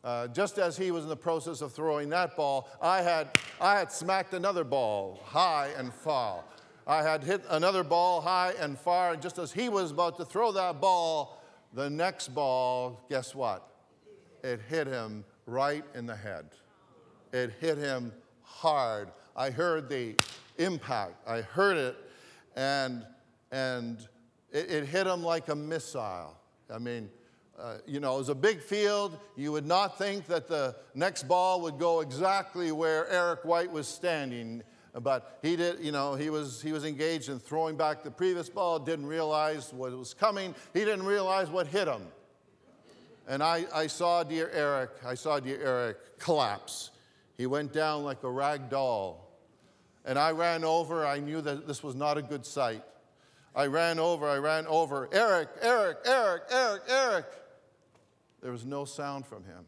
uh, 0.03 0.27
just 0.27 0.57
as 0.57 0.75
he 0.75 0.91
was 0.91 1.03
in 1.03 1.09
the 1.09 1.15
process 1.15 1.61
of 1.61 1.71
throwing 1.71 2.09
that 2.09 2.35
ball, 2.35 2.67
I 2.81 3.01
had, 3.01 3.29
I 3.61 3.79
had 3.79 3.89
smacked 3.89 4.33
another 4.33 4.65
ball 4.65 5.21
high 5.23 5.69
and 5.77 5.93
far. 5.93 6.43
I 6.85 7.03
had 7.03 7.23
hit 7.23 7.41
another 7.49 7.85
ball 7.85 8.19
high 8.19 8.53
and 8.59 8.77
far, 8.77 9.13
and 9.13 9.21
just 9.21 9.37
as 9.37 9.53
he 9.53 9.69
was 9.69 9.91
about 9.91 10.17
to 10.17 10.25
throw 10.25 10.51
that 10.51 10.81
ball, 10.81 11.41
the 11.73 11.89
next 11.89 12.35
ball, 12.35 12.99
guess 13.09 13.33
what? 13.33 13.70
It 14.43 14.59
hit 14.69 14.87
him 14.87 15.23
right 15.45 15.83
in 15.95 16.05
the 16.05 16.15
head. 16.15 16.45
It 17.33 17.53
hit 17.59 17.77
him 17.77 18.11
hard. 18.43 19.09
I 19.35 19.49
heard 19.49 19.89
the 19.89 20.15
impact. 20.57 21.27
I 21.27 21.41
heard 21.41 21.77
it, 21.77 21.97
and, 22.55 23.05
and 23.51 23.99
it, 24.51 24.69
it 24.69 24.85
hit 24.85 25.07
him 25.07 25.23
like 25.23 25.49
a 25.49 25.55
missile. 25.55 26.37
I 26.73 26.77
mean, 26.77 27.09
uh, 27.59 27.77
you 27.85 27.99
know, 27.99 28.15
it 28.15 28.17
was 28.17 28.29
a 28.29 28.35
big 28.35 28.61
field. 28.61 29.17
You 29.35 29.51
would 29.51 29.65
not 29.65 29.97
think 29.97 30.25
that 30.27 30.47
the 30.47 30.75
next 30.95 31.27
ball 31.27 31.61
would 31.61 31.77
go 31.77 32.01
exactly 32.01 32.71
where 32.71 33.07
Eric 33.09 33.45
White 33.45 33.71
was 33.71 33.87
standing, 33.87 34.63
but 35.01 35.37
he 35.41 35.55
did, 35.55 35.79
you 35.79 35.91
know, 35.91 36.15
he 36.15 36.29
was, 36.29 36.61
he 36.61 36.71
was 36.71 36.85
engaged 36.85 37.29
in 37.29 37.39
throwing 37.39 37.77
back 37.77 38.03
the 38.03 38.11
previous 38.11 38.49
ball, 38.49 38.79
didn't 38.79 39.05
realize 39.05 39.73
what 39.73 39.95
was 39.97 40.13
coming, 40.13 40.55
he 40.73 40.79
didn't 40.79 41.05
realize 41.05 41.49
what 41.49 41.67
hit 41.67 41.87
him. 41.87 42.07
And 43.27 43.41
I, 43.41 43.65
I 43.73 43.87
saw 43.87 44.23
dear 44.23 44.49
Eric, 44.53 44.91
I 45.05 45.15
saw 45.15 45.39
dear 45.39 45.61
Eric 45.61 46.19
collapse. 46.19 46.91
He 47.37 47.45
went 47.45 47.73
down 47.73 48.03
like 48.03 48.23
a 48.23 48.29
rag 48.29 48.69
doll. 48.69 49.27
And 50.05 50.17
I 50.17 50.31
ran 50.31 50.63
over. 50.63 51.05
I 51.05 51.19
knew 51.19 51.41
that 51.41 51.67
this 51.67 51.83
was 51.83 51.95
not 51.95 52.17
a 52.17 52.21
good 52.21 52.45
sight. 52.45 52.83
I 53.55 53.65
ran 53.67 53.99
over, 53.99 54.27
I 54.27 54.37
ran 54.37 54.65
over. 54.67 55.09
Eric, 55.11 55.49
Eric, 55.61 55.97
Eric, 56.05 56.43
Eric, 56.49 56.81
Eric. 56.89 57.25
There 58.41 58.51
was 58.51 58.65
no 58.65 58.85
sound 58.85 59.25
from 59.25 59.43
him. 59.43 59.65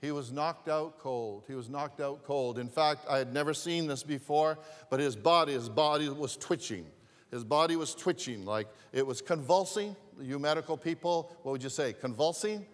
He 0.00 0.10
was 0.10 0.32
knocked 0.32 0.68
out 0.68 0.98
cold. 0.98 1.44
He 1.46 1.54
was 1.54 1.68
knocked 1.68 2.00
out 2.00 2.24
cold. 2.24 2.58
In 2.58 2.68
fact, 2.68 3.06
I 3.08 3.18
had 3.18 3.32
never 3.32 3.54
seen 3.54 3.86
this 3.86 4.02
before, 4.02 4.58
but 4.90 4.98
his 4.98 5.14
body, 5.14 5.52
his 5.52 5.68
body 5.68 6.08
was 6.08 6.36
twitching. 6.36 6.86
His 7.32 7.44
body 7.44 7.76
was 7.76 7.94
twitching, 7.94 8.44
like 8.44 8.68
it 8.92 9.06
was 9.06 9.22
convulsing. 9.22 9.96
You 10.20 10.38
medical 10.38 10.76
people, 10.76 11.34
what 11.42 11.52
would 11.52 11.62
you 11.62 11.70
say? 11.70 11.94
Convulsing? 11.94 12.66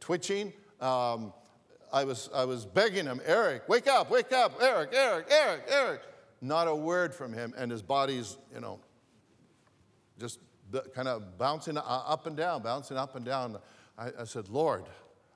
Twitching? 0.00 0.52
Um, 0.80 1.34
I, 1.92 2.04
was, 2.04 2.30
I 2.34 2.46
was 2.46 2.64
begging 2.64 3.04
him, 3.04 3.20
Eric, 3.24 3.68
wake 3.68 3.86
up, 3.86 4.10
wake 4.10 4.32
up, 4.32 4.54
Eric, 4.60 4.90
Eric, 4.94 5.26
Eric, 5.30 5.62
Eric. 5.68 6.00
Not 6.40 6.68
a 6.68 6.74
word 6.74 7.14
from 7.14 7.34
him, 7.34 7.52
and 7.56 7.70
his 7.70 7.82
body's, 7.82 8.38
you 8.54 8.60
know, 8.60 8.80
just 10.18 10.40
kind 10.94 11.08
of 11.08 11.36
bouncing 11.36 11.76
up 11.76 12.26
and 12.26 12.36
down, 12.36 12.62
bouncing 12.62 12.96
up 12.96 13.14
and 13.14 13.24
down. 13.24 13.58
I, 13.98 14.10
I 14.20 14.24
said, 14.24 14.48
Lord, 14.48 14.84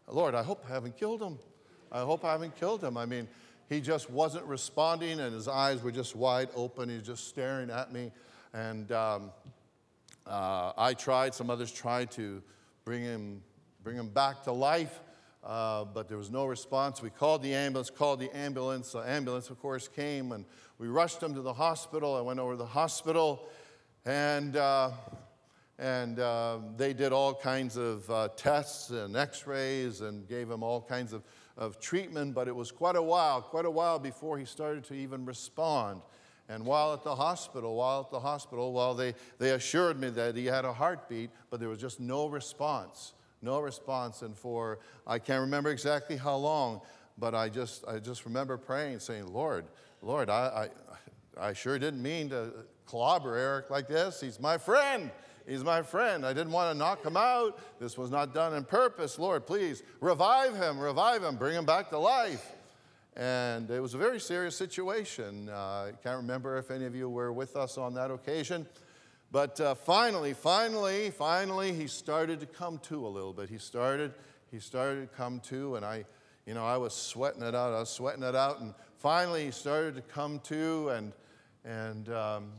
Lord, 0.08 0.34
I 0.34 0.42
hope 0.42 0.64
I 0.68 0.72
haven't 0.72 0.96
killed 0.96 1.22
him. 1.22 1.38
I 1.90 2.00
hope 2.00 2.24
I 2.24 2.32
haven't 2.32 2.56
killed 2.56 2.82
him. 2.82 2.96
I 2.96 3.04
mean, 3.04 3.28
he 3.68 3.80
just 3.80 4.08
wasn't 4.10 4.46
responding, 4.46 5.20
and 5.20 5.34
his 5.34 5.48
eyes 5.48 5.82
were 5.82 5.92
just 5.92 6.16
wide 6.16 6.48
open. 6.54 6.88
He 6.88 6.96
was 6.96 7.06
just 7.06 7.28
staring 7.28 7.68
at 7.68 7.92
me. 7.92 8.12
And 8.54 8.92
um, 8.92 9.30
uh, 10.26 10.72
I 10.76 10.94
tried, 10.94 11.34
some 11.34 11.50
others 11.50 11.72
tried 11.72 12.10
to 12.12 12.42
bring 12.84 13.02
him, 13.02 13.42
bring 13.82 13.96
him 13.96 14.08
back 14.08 14.42
to 14.44 14.52
life, 14.52 15.00
uh, 15.42 15.84
but 15.84 16.08
there 16.08 16.18
was 16.18 16.30
no 16.30 16.46
response. 16.46 17.02
We 17.02 17.10
called 17.10 17.42
the 17.42 17.54
ambulance, 17.54 17.90
called 17.90 18.20
the 18.20 18.34
ambulance. 18.36 18.92
The 18.92 19.00
ambulance, 19.00 19.50
of 19.50 19.60
course, 19.60 19.88
came, 19.88 20.32
and 20.32 20.44
we 20.78 20.88
rushed 20.88 21.22
him 21.22 21.34
to 21.34 21.40
the 21.40 21.52
hospital. 21.52 22.14
I 22.14 22.20
went 22.20 22.38
over 22.38 22.52
to 22.52 22.58
the 22.58 22.66
hospital, 22.66 23.48
and 24.04 24.56
uh, 24.56 24.90
and 25.78 26.20
uh, 26.20 26.58
they 26.76 26.92
did 26.92 27.12
all 27.12 27.34
kinds 27.34 27.76
of 27.76 28.08
uh, 28.10 28.28
tests 28.36 28.90
and 28.90 29.16
x-rays 29.16 30.00
and 30.00 30.28
gave 30.28 30.50
him 30.50 30.62
all 30.62 30.80
kinds 30.80 31.12
of, 31.12 31.22
of 31.56 31.80
treatment 31.80 32.34
but 32.34 32.46
it 32.46 32.54
was 32.54 32.70
quite 32.70 32.94
a 32.94 33.02
while 33.02 33.40
quite 33.40 33.64
a 33.64 33.70
while 33.70 33.98
before 33.98 34.38
he 34.38 34.44
started 34.44 34.84
to 34.84 34.94
even 34.94 35.24
respond 35.24 36.00
and 36.52 36.66
while 36.66 36.92
at 36.92 37.02
the 37.02 37.14
hospital, 37.14 37.76
while 37.76 38.00
at 38.00 38.10
the 38.10 38.20
hospital, 38.20 38.74
while 38.74 38.92
they, 38.94 39.14
they 39.38 39.50
assured 39.50 39.98
me 39.98 40.10
that 40.10 40.36
he 40.36 40.44
had 40.44 40.66
a 40.66 40.72
heartbeat, 40.72 41.30
but 41.48 41.60
there 41.60 41.70
was 41.70 41.78
just 41.78 41.98
no 41.98 42.26
response. 42.26 43.14
No 43.40 43.60
response. 43.60 44.20
And 44.20 44.36
for, 44.36 44.80
I 45.06 45.18
can't 45.18 45.40
remember 45.40 45.70
exactly 45.70 46.18
how 46.18 46.36
long, 46.36 46.82
but 47.16 47.34
I 47.34 47.48
just, 47.48 47.86
I 47.88 47.98
just 47.98 48.26
remember 48.26 48.58
praying, 48.58 48.98
saying, 48.98 49.32
Lord, 49.32 49.64
Lord, 50.02 50.28
I, 50.28 50.68
I, 51.38 51.48
I 51.48 51.52
sure 51.54 51.78
didn't 51.78 52.02
mean 52.02 52.28
to 52.28 52.52
clobber 52.84 53.34
Eric 53.34 53.70
like 53.70 53.88
this. 53.88 54.20
He's 54.20 54.38
my 54.38 54.58
friend. 54.58 55.10
He's 55.48 55.64
my 55.64 55.80
friend. 55.80 56.26
I 56.26 56.34
didn't 56.34 56.52
want 56.52 56.70
to 56.70 56.78
knock 56.78 57.02
him 57.02 57.16
out. 57.16 57.58
This 57.80 57.96
was 57.96 58.10
not 58.10 58.34
done 58.34 58.54
in 58.54 58.64
purpose. 58.64 59.18
Lord, 59.18 59.46
please 59.46 59.82
revive 60.00 60.54
him, 60.54 60.78
revive 60.78 61.24
him, 61.24 61.36
bring 61.36 61.56
him 61.56 61.64
back 61.64 61.88
to 61.90 61.98
life. 61.98 62.52
And 63.16 63.70
it 63.70 63.80
was 63.80 63.94
a 63.94 63.98
very 63.98 64.18
serious 64.18 64.56
situation. 64.56 65.48
Uh, 65.50 65.54
I 65.54 65.92
can't 66.02 66.16
remember 66.16 66.56
if 66.56 66.70
any 66.70 66.86
of 66.86 66.94
you 66.94 67.08
were 67.10 67.32
with 67.32 67.56
us 67.56 67.76
on 67.76 67.94
that 67.94 68.10
occasion. 68.10 68.66
But 69.30 69.60
uh, 69.60 69.74
finally, 69.74 70.32
finally, 70.32 71.10
finally, 71.10 71.72
he 71.72 71.86
started 71.86 72.40
to 72.40 72.46
come 72.46 72.78
to 72.84 73.06
a 73.06 73.08
little 73.08 73.32
bit. 73.32 73.48
He 73.48 73.58
started, 73.58 74.14
he 74.50 74.58
started 74.58 75.10
to 75.10 75.16
come 75.16 75.40
to, 75.40 75.76
and 75.76 75.84
I, 75.84 76.04
you 76.46 76.54
know, 76.54 76.64
I 76.64 76.76
was 76.76 76.94
sweating 76.94 77.42
it 77.42 77.54
out. 77.54 77.72
I 77.72 77.80
was 77.80 77.90
sweating 77.90 78.22
it 78.22 78.34
out, 78.34 78.60
and 78.60 78.74
finally, 78.98 79.44
he 79.46 79.50
started 79.50 79.94
to 79.96 80.02
come 80.02 80.38
to, 80.40 80.90
and 80.90 81.12
and 81.64 82.08
um, 82.10 82.52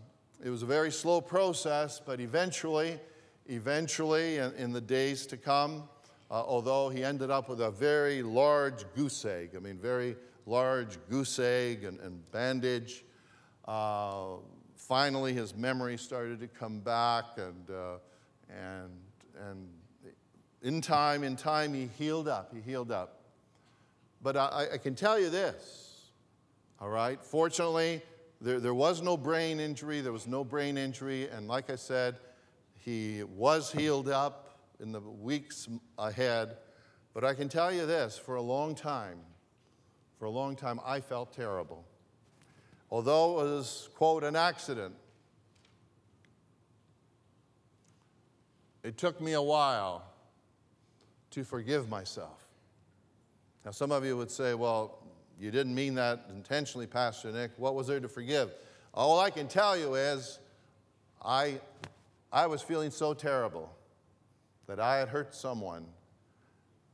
it 0.44 0.50
was 0.50 0.64
a 0.64 0.66
very 0.66 0.92
slow 0.92 1.22
process, 1.22 2.02
but 2.04 2.20
eventually, 2.20 3.00
eventually, 3.48 4.38
in, 4.38 4.54
in 4.54 4.72
the 4.72 4.82
days 4.82 5.26
to 5.28 5.38
come, 5.38 5.84
uh, 6.32 6.36
although 6.36 6.90
he 6.90 7.04
ended 7.04 7.30
up 7.30 7.50
with 7.50 7.62
a 7.62 7.72
very 7.72 8.24
large 8.24 8.86
goose 8.96 9.26
egg, 9.26 9.52
I 9.56 9.60
mean, 9.60 9.78
very 9.78 10.16
large 10.46 10.98
goose 11.10 11.40
egg 11.40 11.84
and, 11.84 12.00
and 12.00 12.32
bandage. 12.32 13.04
Uh, 13.66 14.36
finally, 14.76 15.34
his 15.34 15.56
memory 15.56 15.98
started 15.98 16.40
to 16.40 16.48
come 16.48 16.80
back, 16.80 17.26
and, 17.38 17.70
uh, 17.70 17.98
and, 18.50 18.92
and 19.50 19.68
in 20.62 20.82
time, 20.82 21.24
in 21.24 21.36
time, 21.36 21.74
he 21.74 21.90
healed 21.98 22.28
up. 22.28 22.54
He 22.54 22.62
healed 22.62 22.92
up. 22.92 23.22
But 24.22 24.38
I, 24.38 24.68
I 24.74 24.78
can 24.78 24.96
tell 24.96 25.20
you 25.20 25.30
this, 25.30 26.12
all 26.80 26.90
right? 26.90 27.22
Fortunately, 27.22 28.02
there, 28.40 28.60
there 28.60 28.74
was 28.74 29.02
no 29.02 29.18
brain 29.18 29.60
injury. 29.60 30.02
There 30.02 30.14
was 30.14 30.28
no 30.28 30.44
brain 30.44 30.78
injury. 30.78 31.30
And 31.30 31.48
like 31.48 31.70
I 31.70 31.76
said, 31.76 32.18
he 32.80 33.24
was 33.24 33.72
healed 33.72 34.10
up 34.10 34.60
in 34.80 34.92
the 34.92 35.00
weeks 35.00 35.70
ahead. 35.98 36.58
But 37.14 37.24
I 37.24 37.34
can 37.34 37.48
tell 37.48 37.72
you 37.72 37.86
this 37.86 38.18
for 38.18 38.36
a 38.36 38.42
long 38.42 38.76
time, 38.76 39.20
for 40.24 40.27
a 40.27 40.32
long 40.32 40.56
time, 40.56 40.80
I 40.86 41.01
felt 41.01 41.34
terrible. 41.34 41.84
Although 42.89 43.42
it 43.42 43.44
was, 43.44 43.89
quote, 43.94 44.24
an 44.24 44.38
accident, 44.38 44.96
it 48.84 48.98
took 48.98 49.20
me 49.20 49.34
a 49.34 49.42
while 49.42 50.06
to 51.32 51.44
forgive 51.44 51.89
myself. 51.89 52.48
Now, 53.65 53.72
some 53.72 53.92
of 53.92 54.06
you 54.06 54.15
would 54.15 54.32
say, 54.32 54.53
well, 54.53 54.98
you 55.38 55.51
didn't 55.51 55.75
mean 55.75 55.94
that 55.96 56.27
intentionally, 56.30 56.88
Pastor 56.88 57.30
Nick. 57.30 57.51
What 57.58 57.75
was 57.75 57.88
there 57.88 58.00
to 58.00 58.08
forgive? 58.08 58.53
All 58.94 59.20
I 59.20 59.30
can 59.30 59.50
tell 59.50 59.77
you 59.77 59.96
is 59.96 60.39
I, 61.22 61.60
I 62.32 62.48
was 62.48 62.62
feeling 62.62 62.92
so 62.92 63.13
terrible 63.13 63.70
that 64.68 64.80
I 64.80 65.00
had 65.00 65.10
hurt 65.10 65.36
someone. 65.36 65.86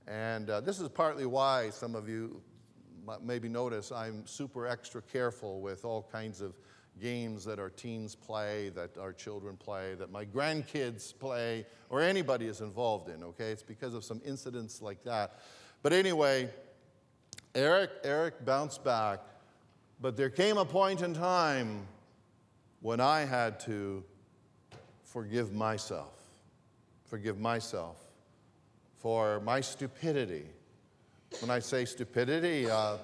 And 0.07 0.49
uh, 0.49 0.61
this 0.61 0.79
is 0.79 0.89
partly 0.89 1.27
why 1.27 1.69
some 1.69 1.93
of 1.93 2.09
you 2.09 2.41
maybe 3.23 3.49
notice 3.49 3.91
I'm 3.91 4.25
super 4.25 4.67
extra 4.67 5.01
careful 5.01 5.61
with 5.61 5.85
all 5.85 6.07
kinds 6.11 6.41
of 6.41 6.57
games 6.99 7.45
that 7.45 7.59
our 7.59 7.69
teens 7.69 8.15
play, 8.15 8.69
that 8.69 8.97
our 8.97 9.13
children 9.13 9.55
play, 9.57 9.95
that 9.95 10.11
my 10.11 10.25
grandkids 10.25 11.17
play, 11.17 11.65
or 11.89 12.01
anybody 12.01 12.47
is 12.47 12.61
involved 12.61 13.09
in, 13.09 13.23
okay? 13.23 13.51
It's 13.51 13.63
because 13.63 13.93
of 13.93 14.03
some 14.03 14.21
incidents 14.25 14.81
like 14.81 15.03
that. 15.03 15.39
But 15.81 15.93
anyway, 15.93 16.49
Eric, 17.55 17.91
Eric 18.03 18.45
bounced 18.45 18.83
back, 18.83 19.21
but 20.01 20.17
there 20.17 20.29
came 20.29 20.57
a 20.57 20.65
point 20.65 21.01
in 21.01 21.13
time 21.13 21.87
when 22.81 22.99
I 22.99 23.21
had 23.21 23.59
to 23.61 24.03
forgive 25.03 25.53
myself, 25.53 26.13
forgive 27.05 27.39
myself 27.39 27.97
for 28.97 29.39
my 29.41 29.61
stupidity. 29.61 30.45
When 31.39 31.49
I 31.49 31.59
say 31.59 31.85
stupidity, 31.85 32.69
uh, 32.69 32.97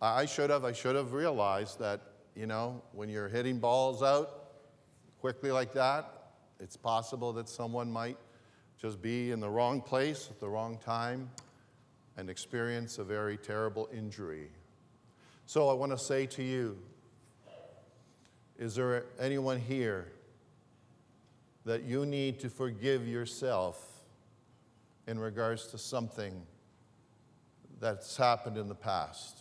I 0.00 0.26
should 0.26 0.50
have, 0.50 0.64
I 0.64 0.72
should 0.72 0.96
have 0.96 1.12
realized 1.12 1.78
that, 1.80 2.00
you 2.34 2.46
know, 2.46 2.82
when 2.92 3.08
you're 3.08 3.28
hitting 3.28 3.58
balls 3.58 4.02
out 4.02 4.46
quickly 5.20 5.50
like 5.50 5.72
that, 5.72 6.12
it's 6.60 6.76
possible 6.76 7.32
that 7.34 7.48
someone 7.48 7.92
might 7.92 8.16
just 8.80 9.02
be 9.02 9.32
in 9.32 9.40
the 9.40 9.48
wrong 9.48 9.80
place 9.80 10.28
at 10.30 10.40
the 10.40 10.48
wrong 10.48 10.78
time 10.78 11.28
and 12.16 12.30
experience 12.30 12.98
a 12.98 13.04
very 13.04 13.36
terrible 13.36 13.88
injury. 13.92 14.48
So 15.46 15.68
I 15.68 15.74
want 15.74 15.92
to 15.92 15.98
say 15.98 16.26
to 16.26 16.42
you 16.42 16.78
is 18.58 18.74
there 18.74 19.04
anyone 19.20 19.60
here 19.60 20.12
that 21.66 21.82
you 21.82 22.06
need 22.06 22.40
to 22.40 22.48
forgive 22.48 23.06
yourself 23.06 24.02
in 25.06 25.18
regards 25.18 25.66
to 25.68 25.78
something 25.78 26.40
that's 27.80 28.16
happened 28.16 28.56
in 28.56 28.68
the 28.68 28.74
past? 28.74 29.38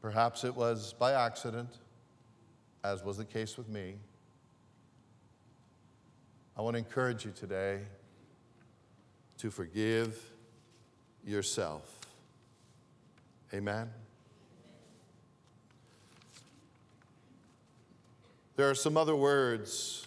Perhaps 0.00 0.44
it 0.44 0.54
was 0.54 0.92
by 0.92 1.12
accident, 1.12 1.78
as 2.84 3.02
was 3.02 3.16
the 3.16 3.24
case 3.24 3.56
with 3.56 3.68
me. 3.68 3.96
I 6.56 6.62
want 6.62 6.74
to 6.74 6.78
encourage 6.78 7.24
you 7.24 7.32
today 7.32 7.80
to 9.38 9.50
forgive 9.50 10.18
yourself. 11.24 12.00
Amen. 13.52 13.90
There 18.56 18.70
are 18.70 18.74
some 18.74 18.96
other 18.96 19.14
words 19.14 20.06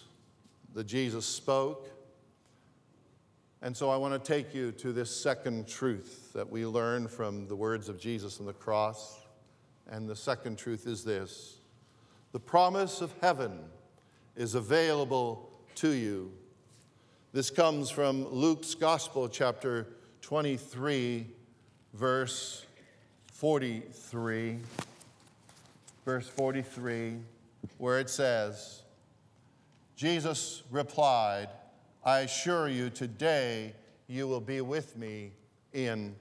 that 0.74 0.84
Jesus 0.84 1.24
spoke. 1.24 1.88
And 3.62 3.76
so 3.76 3.90
I 3.90 3.96
want 3.96 4.12
to 4.14 4.32
take 4.32 4.54
you 4.54 4.72
to 4.72 4.92
this 4.92 5.14
second 5.14 5.68
truth 5.68 6.32
that 6.32 6.50
we 6.50 6.64
learn 6.64 7.08
from 7.08 7.46
the 7.46 7.56
words 7.56 7.88
of 7.90 7.98
Jesus 7.98 8.40
on 8.40 8.46
the 8.46 8.54
cross. 8.54 9.20
And 9.90 10.08
the 10.08 10.16
second 10.16 10.56
truth 10.56 10.86
is 10.86 11.04
this 11.04 11.58
the 12.32 12.40
promise 12.40 13.00
of 13.00 13.12
heaven 13.20 13.58
is 14.36 14.54
available 14.54 15.50
to 15.76 15.90
you. 15.90 16.32
This 17.32 17.50
comes 17.50 17.90
from 17.90 18.26
Luke's 18.28 18.74
Gospel, 18.74 19.28
chapter 19.28 19.86
23, 20.22 21.26
verse 21.94 22.64
43. 23.32 24.58
Verse 26.06 26.26
43, 26.28 27.18
where 27.76 28.00
it 28.00 28.08
says, 28.08 28.82
Jesus 29.96 30.62
replied, 30.70 31.48
I 32.02 32.20
assure 32.20 32.68
you, 32.68 32.88
today 32.88 33.74
you 34.06 34.26
will 34.26 34.40
be 34.40 34.62
with 34.62 34.96
me 34.96 35.32
in 35.74 36.16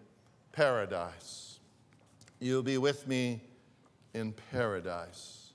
paradise. 0.52 1.60
You'll 2.40 2.64
be 2.64 2.78
with 2.78 3.08
me 3.08 3.42
in 4.14 4.34
paradise. 4.52 5.54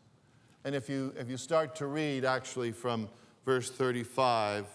And 0.65 0.75
if 0.75 0.89
you, 0.89 1.13
if 1.19 1.29
you 1.29 1.37
start 1.37 1.77
to 1.77 1.87
read 1.87 2.25
actually 2.25 2.73
from 2.73 3.09
verse 3.45 3.71
35, 3.71 4.67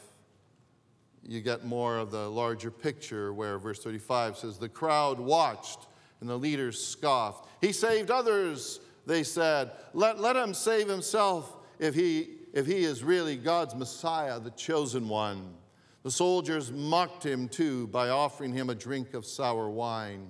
you 1.23 1.41
get 1.41 1.65
more 1.65 1.97
of 1.97 2.11
the 2.11 2.29
larger 2.29 2.69
picture 2.69 3.33
where 3.33 3.57
verse 3.57 3.79
35 3.79 4.37
says, 4.37 4.59
The 4.59 4.69
crowd 4.69 5.19
watched 5.19 5.87
and 6.21 6.29
the 6.29 6.37
leaders 6.37 6.83
scoffed. 6.83 7.49
He 7.59 7.71
saved 7.71 8.11
others, 8.11 8.81
they 9.07 9.23
said. 9.23 9.71
Let, 9.93 10.19
let 10.19 10.35
him 10.35 10.53
save 10.53 10.87
himself 10.87 11.57
if 11.79 11.95
he, 11.95 12.38
if 12.53 12.65
he 12.65 12.83
is 12.83 13.03
really 13.03 13.35
God's 13.35 13.75
Messiah, 13.75 14.39
the 14.39 14.51
chosen 14.51 15.07
one. 15.07 15.53
The 16.03 16.11
soldiers 16.11 16.71
mocked 16.71 17.25
him 17.25 17.47
too 17.47 17.87
by 17.87 18.09
offering 18.09 18.53
him 18.53 18.69
a 18.69 18.75
drink 18.75 19.13
of 19.13 19.25
sour 19.25 19.69
wine. 19.69 20.27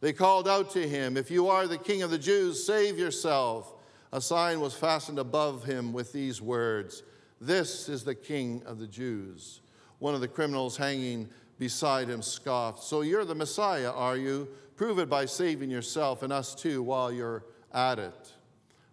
They 0.00 0.12
called 0.12 0.48
out 0.48 0.70
to 0.72 0.88
him, 0.88 1.16
If 1.16 1.30
you 1.30 1.48
are 1.48 1.66
the 1.66 1.78
king 1.78 2.02
of 2.02 2.10
the 2.10 2.18
Jews, 2.18 2.64
save 2.64 2.98
yourself. 2.98 3.74
A 4.12 4.20
sign 4.20 4.60
was 4.60 4.74
fastened 4.74 5.18
above 5.18 5.64
him 5.64 5.92
with 5.92 6.12
these 6.12 6.42
words 6.42 7.02
This 7.40 7.88
is 7.88 8.04
the 8.04 8.14
king 8.14 8.62
of 8.66 8.78
the 8.78 8.86
Jews. 8.86 9.60
One 9.98 10.14
of 10.14 10.20
the 10.20 10.28
criminals 10.28 10.76
hanging 10.76 11.28
beside 11.58 12.08
him 12.08 12.22
scoffed, 12.22 12.82
So 12.82 13.02
you're 13.02 13.24
the 13.24 13.34
Messiah, 13.34 13.92
are 13.92 14.16
you? 14.16 14.48
Prove 14.76 14.98
it 14.98 15.08
by 15.08 15.26
saving 15.26 15.70
yourself 15.70 16.22
and 16.22 16.32
us 16.32 16.54
too 16.54 16.82
while 16.82 17.12
you're 17.12 17.44
at 17.72 17.98
it. 17.98 18.32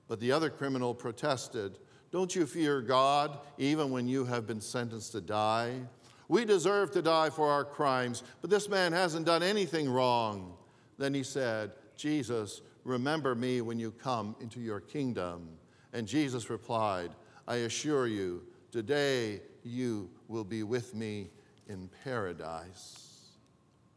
But 0.08 0.20
the 0.20 0.32
other 0.32 0.50
criminal 0.50 0.94
protested, 0.94 1.80
Don't 2.12 2.36
you 2.36 2.46
fear 2.46 2.82
God, 2.82 3.38
even 3.58 3.92
when 3.92 4.08
you 4.08 4.26
have 4.26 4.48
been 4.48 4.62
sentenced 4.62 5.12
to 5.12 5.22
die? 5.22 5.80
We 6.28 6.46
deserve 6.46 6.92
to 6.92 7.02
die 7.02 7.30
for 7.30 7.50
our 7.50 7.64
crimes, 7.64 8.24
but 8.42 8.50
this 8.50 8.70
man 8.70 8.94
hasn't 8.94 9.26
done 9.26 9.44
anything 9.44 9.90
wrong. 9.90 10.54
Then 10.98 11.14
he 11.14 11.24
said, 11.24 11.72
Jesus, 11.96 12.62
remember 12.84 13.36
me 13.36 13.62
when 13.62 13.80
you 13.80 13.92
come 13.92 14.36
into 14.40 14.60
your 14.60 14.80
kingdom. 14.80 15.50
And 15.94 16.08
Jesus 16.08 16.50
replied, 16.50 17.12
I 17.48 17.58
assure 17.58 18.08
you, 18.08 18.44
today 18.72 19.42
you 19.64 20.10
will 20.28 20.44
be 20.44 20.64
with 20.64 20.94
me 20.96 21.30
in 21.68 21.90
paradise. 22.04 23.30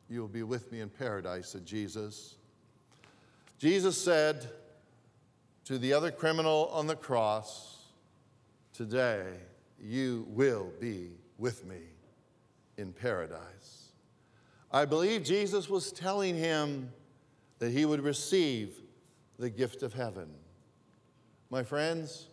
You 0.09 0.20
will 0.20 0.29
be 0.29 0.42
with 0.42 0.70
me 0.72 0.81
in 0.81 0.90
paradise, 0.90 1.51
said 1.51 1.64
Jesus. 1.64 2.37
Jesus 3.59 3.96
said 3.96 4.48
to 5.64 5.79
the 5.79 5.92
other 5.92 6.11
criminal 6.11 6.70
on 6.72 6.87
the 6.87 6.96
cross, 6.96 7.82
Today 8.83 9.23
you 9.81 10.27
will 10.31 10.73
be 10.81 11.11
with 11.38 11.64
me 11.64 11.83
in 12.77 12.92
paradise. 12.92 13.92
I 14.73 14.87
believe 14.87 15.23
Jesus 15.23 15.71
was 15.71 15.92
telling 15.92 16.37
him 16.37 16.90
that 17.61 17.71
he 17.71 17.85
would 17.85 18.01
receive 18.01 18.75
the 19.38 19.51
gift 19.51 19.85
of 19.85 19.92
heaven. 19.92 20.31
My 21.49 21.62
friends, 21.62 22.27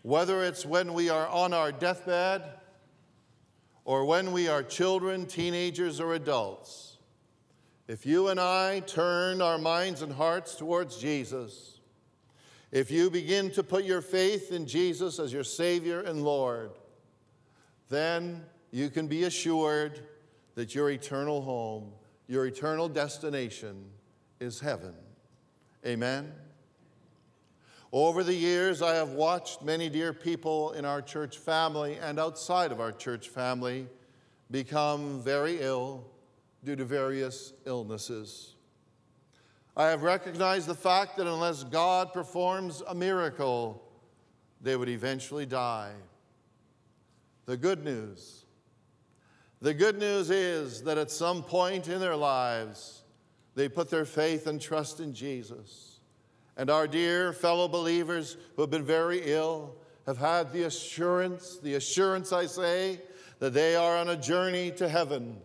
whether 0.00 0.42
it's 0.42 0.64
when 0.64 0.94
we 0.94 1.10
are 1.10 1.28
on 1.28 1.52
our 1.52 1.70
deathbed 1.70 2.44
or 3.84 4.06
when 4.06 4.32
we 4.32 4.48
are 4.48 4.62
children, 4.62 5.26
teenagers, 5.26 6.00
or 6.00 6.14
adults, 6.14 6.96
if 7.88 8.06
you 8.06 8.28
and 8.28 8.40
I 8.40 8.80
turn 8.80 9.42
our 9.42 9.58
minds 9.58 10.00
and 10.00 10.14
hearts 10.14 10.54
towards 10.54 10.96
Jesus, 10.96 11.77
if 12.70 12.90
you 12.90 13.10
begin 13.10 13.50
to 13.52 13.62
put 13.62 13.84
your 13.84 14.02
faith 14.02 14.52
in 14.52 14.66
Jesus 14.66 15.18
as 15.18 15.32
your 15.32 15.44
Savior 15.44 16.00
and 16.00 16.22
Lord, 16.22 16.72
then 17.88 18.44
you 18.70 18.90
can 18.90 19.06
be 19.06 19.24
assured 19.24 20.00
that 20.54 20.74
your 20.74 20.90
eternal 20.90 21.40
home, 21.40 21.92
your 22.26 22.46
eternal 22.46 22.88
destination 22.88 23.86
is 24.40 24.60
heaven. 24.60 24.94
Amen. 25.86 26.32
Over 27.90 28.22
the 28.22 28.34
years, 28.34 28.82
I 28.82 28.94
have 28.96 29.10
watched 29.10 29.62
many 29.62 29.88
dear 29.88 30.12
people 30.12 30.72
in 30.72 30.84
our 30.84 31.00
church 31.00 31.38
family 31.38 31.96
and 31.96 32.18
outside 32.18 32.70
of 32.70 32.80
our 32.80 32.92
church 32.92 33.28
family 33.28 33.86
become 34.50 35.22
very 35.22 35.60
ill 35.60 36.04
due 36.64 36.76
to 36.76 36.84
various 36.84 37.54
illnesses. 37.64 38.56
I 39.78 39.86
have 39.86 40.02
recognized 40.02 40.66
the 40.66 40.74
fact 40.74 41.16
that 41.16 41.26
unless 41.26 41.64
God 41.64 42.12
performs 42.12 42.82
a 42.86 42.94
miracle, 42.94 43.82
they 44.60 44.76
would 44.76 44.88
eventually 44.90 45.46
die. 45.46 45.92
The 47.46 47.56
good 47.56 47.82
news 47.84 48.44
the 49.60 49.74
good 49.74 49.98
news 49.98 50.30
is 50.30 50.84
that 50.84 50.98
at 50.98 51.10
some 51.10 51.42
point 51.42 51.88
in 51.88 51.98
their 51.98 52.14
lives, 52.14 53.02
they 53.56 53.68
put 53.68 53.90
their 53.90 54.04
faith 54.04 54.46
and 54.46 54.60
trust 54.60 55.00
in 55.00 55.12
Jesus. 55.12 55.98
And 56.56 56.70
our 56.70 56.86
dear 56.86 57.32
fellow 57.32 57.66
believers 57.66 58.36
who 58.54 58.62
have 58.62 58.70
been 58.70 58.84
very 58.84 59.20
ill 59.24 59.74
have 60.06 60.16
had 60.16 60.52
the 60.52 60.62
assurance, 60.62 61.58
the 61.58 61.74
assurance, 61.74 62.32
I 62.32 62.46
say, 62.46 63.00
that 63.40 63.52
they 63.52 63.74
are 63.74 63.96
on 63.96 64.10
a 64.10 64.16
journey 64.16 64.70
to 64.72 64.88
heaven. 64.88 65.38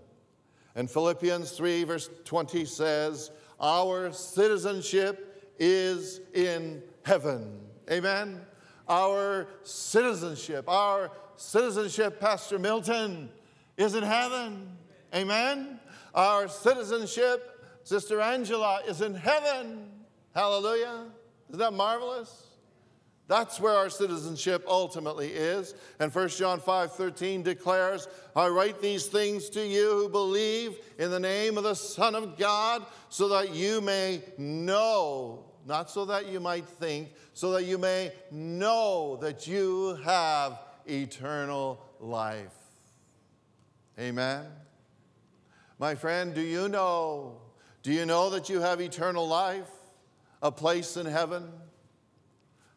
And 0.75 0.89
Philippians 0.89 1.51
3, 1.51 1.83
verse 1.83 2.09
20 2.23 2.65
says, 2.65 3.31
Our 3.59 4.11
citizenship 4.11 5.51
is 5.59 6.21
in 6.33 6.83
heaven. 7.03 7.59
Amen. 7.89 8.41
Our 8.87 9.47
citizenship, 9.63 10.67
our 10.67 11.11
citizenship, 11.35 12.19
Pastor 12.19 12.59
Milton, 12.59 13.29
is 13.77 13.95
in 13.95 14.03
heaven. 14.03 14.77
Amen. 15.13 15.79
Our 16.13 16.47
citizenship, 16.47 17.63
Sister 17.83 18.19
Angela, 18.21 18.81
is 18.87 19.01
in 19.01 19.13
heaven. 19.13 19.89
Hallelujah. 20.33 21.05
Isn't 21.49 21.59
that 21.59 21.73
marvelous? 21.73 22.47
That's 23.27 23.59
where 23.59 23.73
our 23.73 23.89
citizenship 23.89 24.65
ultimately 24.67 25.29
is. 25.29 25.73
And 25.99 26.13
1 26.13 26.29
John 26.29 26.59
5 26.59 26.93
13 26.93 27.41
declares, 27.41 28.07
I 28.36 28.47
write 28.47 28.81
these 28.81 29.07
things 29.07 29.49
to 29.51 29.65
you 29.65 29.91
who 29.91 30.09
believe 30.09 30.77
in 30.99 31.09
the 31.09 31.19
name 31.19 31.57
of 31.57 31.63
the 31.63 31.73
Son 31.73 32.15
of 32.15 32.38
God, 32.38 32.86
so 33.09 33.29
that 33.29 33.53
you 33.53 33.79
may 33.79 34.21
know, 34.38 35.45
not 35.65 35.89
so 35.89 36.05
that 36.05 36.27
you 36.27 36.41
might 36.41 36.65
think, 36.65 37.13
so 37.33 37.51
that 37.51 37.63
you 37.63 37.77
may 37.77 38.12
know 38.29 39.17
that 39.21 39.47
you 39.47 39.95
have 40.03 40.59
eternal 40.86 41.81
life. 42.01 42.53
Amen. 43.97 44.45
My 45.79 45.95
friend, 45.95 46.33
do 46.33 46.41
you 46.41 46.67
know? 46.67 47.38
Do 47.83 47.91
you 47.91 48.05
know 48.05 48.29
that 48.31 48.49
you 48.49 48.59
have 48.59 48.81
eternal 48.81 49.27
life? 49.27 49.69
A 50.41 50.51
place 50.51 50.97
in 50.97 51.05
heaven? 51.05 51.49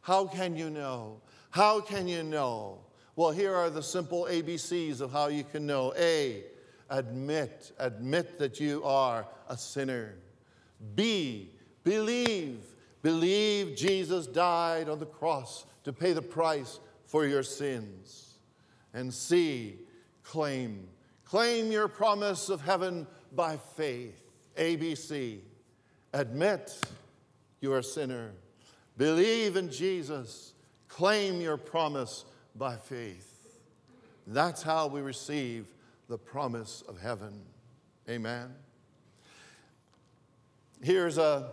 How 0.07 0.25
can 0.25 0.55
you 0.55 0.71
know? 0.71 1.21
How 1.51 1.81
can 1.81 2.07
you 2.07 2.23
know? 2.23 2.79
Well, 3.17 3.33
here 3.33 3.53
are 3.53 3.71
the 3.71 3.83
simple 3.83 4.29
ABCs 4.31 5.01
of 5.01 5.11
how 5.11 5.27
you 5.27 5.43
can 5.43 5.67
know. 5.67 5.93
A, 5.99 6.45
admit, 6.89 7.73
admit 7.81 8.39
that 8.39 8.61
you 8.61 8.85
are 8.85 9.27
a 9.49 9.57
sinner. 9.57 10.15
B, 10.95 11.51
believe, 11.83 12.61
believe 13.03 13.75
Jesus 13.75 14.29
died 14.29 14.89
on 14.89 15.01
the 15.01 15.07
cross 15.07 15.67
to 15.83 15.93
pay 15.93 16.13
the 16.13 16.23
price 16.23 16.79
for 17.07 17.27
your 17.27 17.43
sins. 17.43 18.35
And 18.95 19.13
C, 19.13 19.75
claim, 20.23 20.87
claim 21.25 21.73
your 21.73 21.89
promise 21.89 22.49
of 22.49 22.61
heaven 22.61 23.09
by 23.35 23.57
faith. 23.57 24.23
ABC, 24.57 25.41
admit 26.13 26.79
you 27.61 27.73
are 27.73 27.79
a 27.79 27.83
sinner. 27.83 28.31
Believe 28.97 29.57
in 29.57 29.71
Jesus. 29.71 30.55
Claim 30.89 31.41
your 31.41 31.57
promise 31.57 32.25
by 32.55 32.77
faith. 32.77 33.59
That's 34.27 34.63
how 34.63 34.87
we 34.87 35.01
receive 35.01 35.67
the 36.09 36.19
promise 36.19 36.83
of 36.89 37.01
heaven. 37.01 37.43
Amen. 38.09 38.55
Here's 40.83 41.19
a 41.19 41.51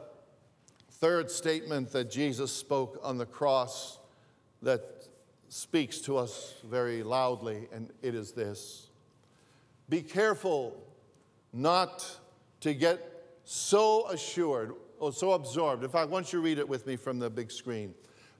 third 0.92 1.30
statement 1.30 1.92
that 1.92 2.10
Jesus 2.10 2.52
spoke 2.52 3.00
on 3.04 3.18
the 3.18 3.26
cross 3.26 4.00
that 4.62 5.08
speaks 5.50 6.00
to 6.00 6.18
us 6.18 6.56
very 6.64 7.04
loudly, 7.04 7.68
and 7.74 7.90
it 8.02 8.16
is 8.16 8.32
this 8.32 8.90
Be 9.90 10.02
careful 10.02 10.76
not 11.52 12.10
to 12.62 12.74
get 12.74 13.00
so 13.44 14.08
assured 14.10 14.74
so 15.12 15.34
absorbed. 15.34 15.84
In 15.84 15.90
fact, 15.90 16.12
don't 16.12 16.32
you 16.32 16.42
read 16.42 16.60
it 16.60 16.68
with 16.68 16.88
me 16.88 16.96
from 16.96 17.20
the 17.20 17.30
big 17.30 17.52
screen? 17.52 17.94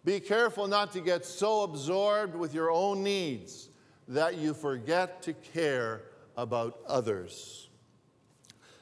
Be 0.06 0.20
careful 0.20 0.68
not 0.68 0.92
to 0.94 1.02
get 1.02 1.26
so 1.26 1.64
absorbed 1.64 2.36
with 2.36 2.54
your 2.54 2.72
own 2.72 3.04
needs 3.04 3.70
that 4.08 4.38
you 4.38 4.54
forget 4.54 5.22
to 5.24 5.34
care 5.34 6.02
about 6.36 6.80
others. 6.88 7.70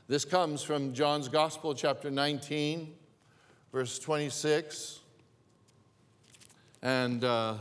This 0.08 0.26
comes 0.26 0.64
from 0.64 0.94
John's 0.94 1.30
Gospel, 1.30 1.74
chapter 1.76 2.10
19, 2.10 2.94
verse 3.72 4.00
26 4.00 5.00
and, 6.82 7.24
uh, 7.24 7.58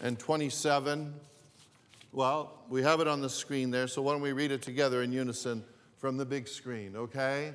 and 0.00 0.18
27. 0.18 1.14
Well, 2.12 2.58
we 2.68 2.82
have 2.82 3.00
it 3.00 3.08
on 3.08 3.20
the 3.20 3.30
screen 3.30 3.70
there, 3.70 3.86
so 3.86 4.02
why 4.02 4.12
don't 4.12 4.20
we 4.20 4.32
read 4.32 4.50
it 4.50 4.60
together 4.60 5.02
in 5.02 5.12
unison 5.12 5.64
from 5.96 6.16
the 6.16 6.26
big 6.26 6.48
screen, 6.48 6.96
okay? 6.96 7.52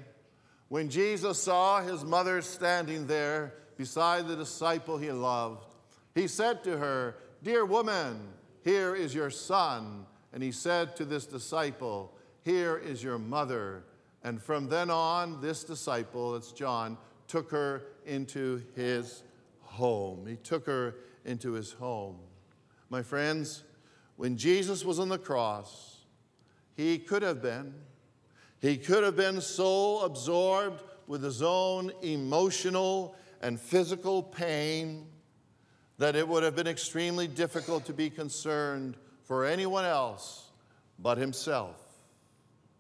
When 0.70 0.90
Jesus 0.90 1.42
saw 1.42 1.82
his 1.82 2.04
mother 2.04 2.42
standing 2.42 3.08
there 3.08 3.54
beside 3.78 4.28
the 4.28 4.36
disciple 4.36 4.98
he 4.98 5.12
loved, 5.12 5.66
he 6.14 6.28
said 6.28 6.64
to 6.66 6.78
her, 6.78 7.16
Dear 7.44 7.66
woman, 7.66 8.20
here 8.64 8.96
is 8.96 9.16
your 9.16 9.30
son. 9.30 10.06
And 10.34 10.44
he 10.44 10.52
said 10.52 10.96
to 10.98 11.06
this 11.06 11.26
disciple, 11.26 12.14
Here 12.44 12.78
is 12.78 13.02
your 13.02 13.18
mother. 13.18 13.86
And 14.24 14.42
from 14.42 14.68
then 14.68 14.90
on, 14.90 15.42
this 15.42 15.64
disciple, 15.64 16.36
it's 16.36 16.52
John, 16.52 16.98
took 17.28 17.50
her 17.52 17.84
into 18.06 18.62
his 18.76 19.24
home. 19.62 20.26
He 20.28 20.36
took 20.36 20.66
her 20.66 20.96
into 21.24 21.54
his 21.54 21.72
home. 21.72 22.18
My 22.90 23.04
friends, 23.04 23.64
when 24.16 24.38
Jesus 24.38 24.84
was 24.84 25.00
on 25.00 25.10
the 25.10 25.18
cross, 25.18 25.98
he 26.76 26.98
could 26.98 27.22
have 27.22 27.42
been 27.42 27.74
he 28.62 28.78
could 28.78 29.04
have 29.04 29.16
been 29.16 29.42
so 29.42 30.02
absorbed 30.02 30.84
with 31.06 31.24
his 31.24 31.42
own 31.42 31.92
emotional 32.02 33.16
and 33.42 33.60
physical 33.60 34.24
pain 34.24 35.08
that 35.98 36.16
it 36.16 36.28
would 36.28 36.44
have 36.44 36.56
been 36.56 36.68
extremely 36.68 37.28
difficult 37.28 37.86
to 37.86 37.94
be 37.94 38.10
concerned 38.10 38.96
for 39.24 39.46
anyone 39.46 39.86
else 39.86 40.50
but 41.00 41.18
himself. 41.18 41.76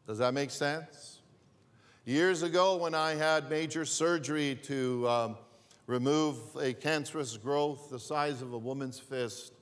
Does 0.06 0.18
that 0.20 0.34
make 0.34 0.52
sense? 0.52 1.22
Years 2.06 2.42
ago, 2.42 2.78
when 2.78 2.96
I 2.96 3.16
had 3.16 3.50
major 3.50 3.84
surgery 3.84 4.58
to 4.64 5.08
um, 5.10 5.38
remove 5.88 6.38
a 6.56 6.74
cancerous 6.74 7.36
growth 7.36 7.90
the 7.90 8.00
size 8.00 8.42
of 8.42 8.54
a 8.54 8.58
woman's 8.58 9.00
fist, 9.00 9.54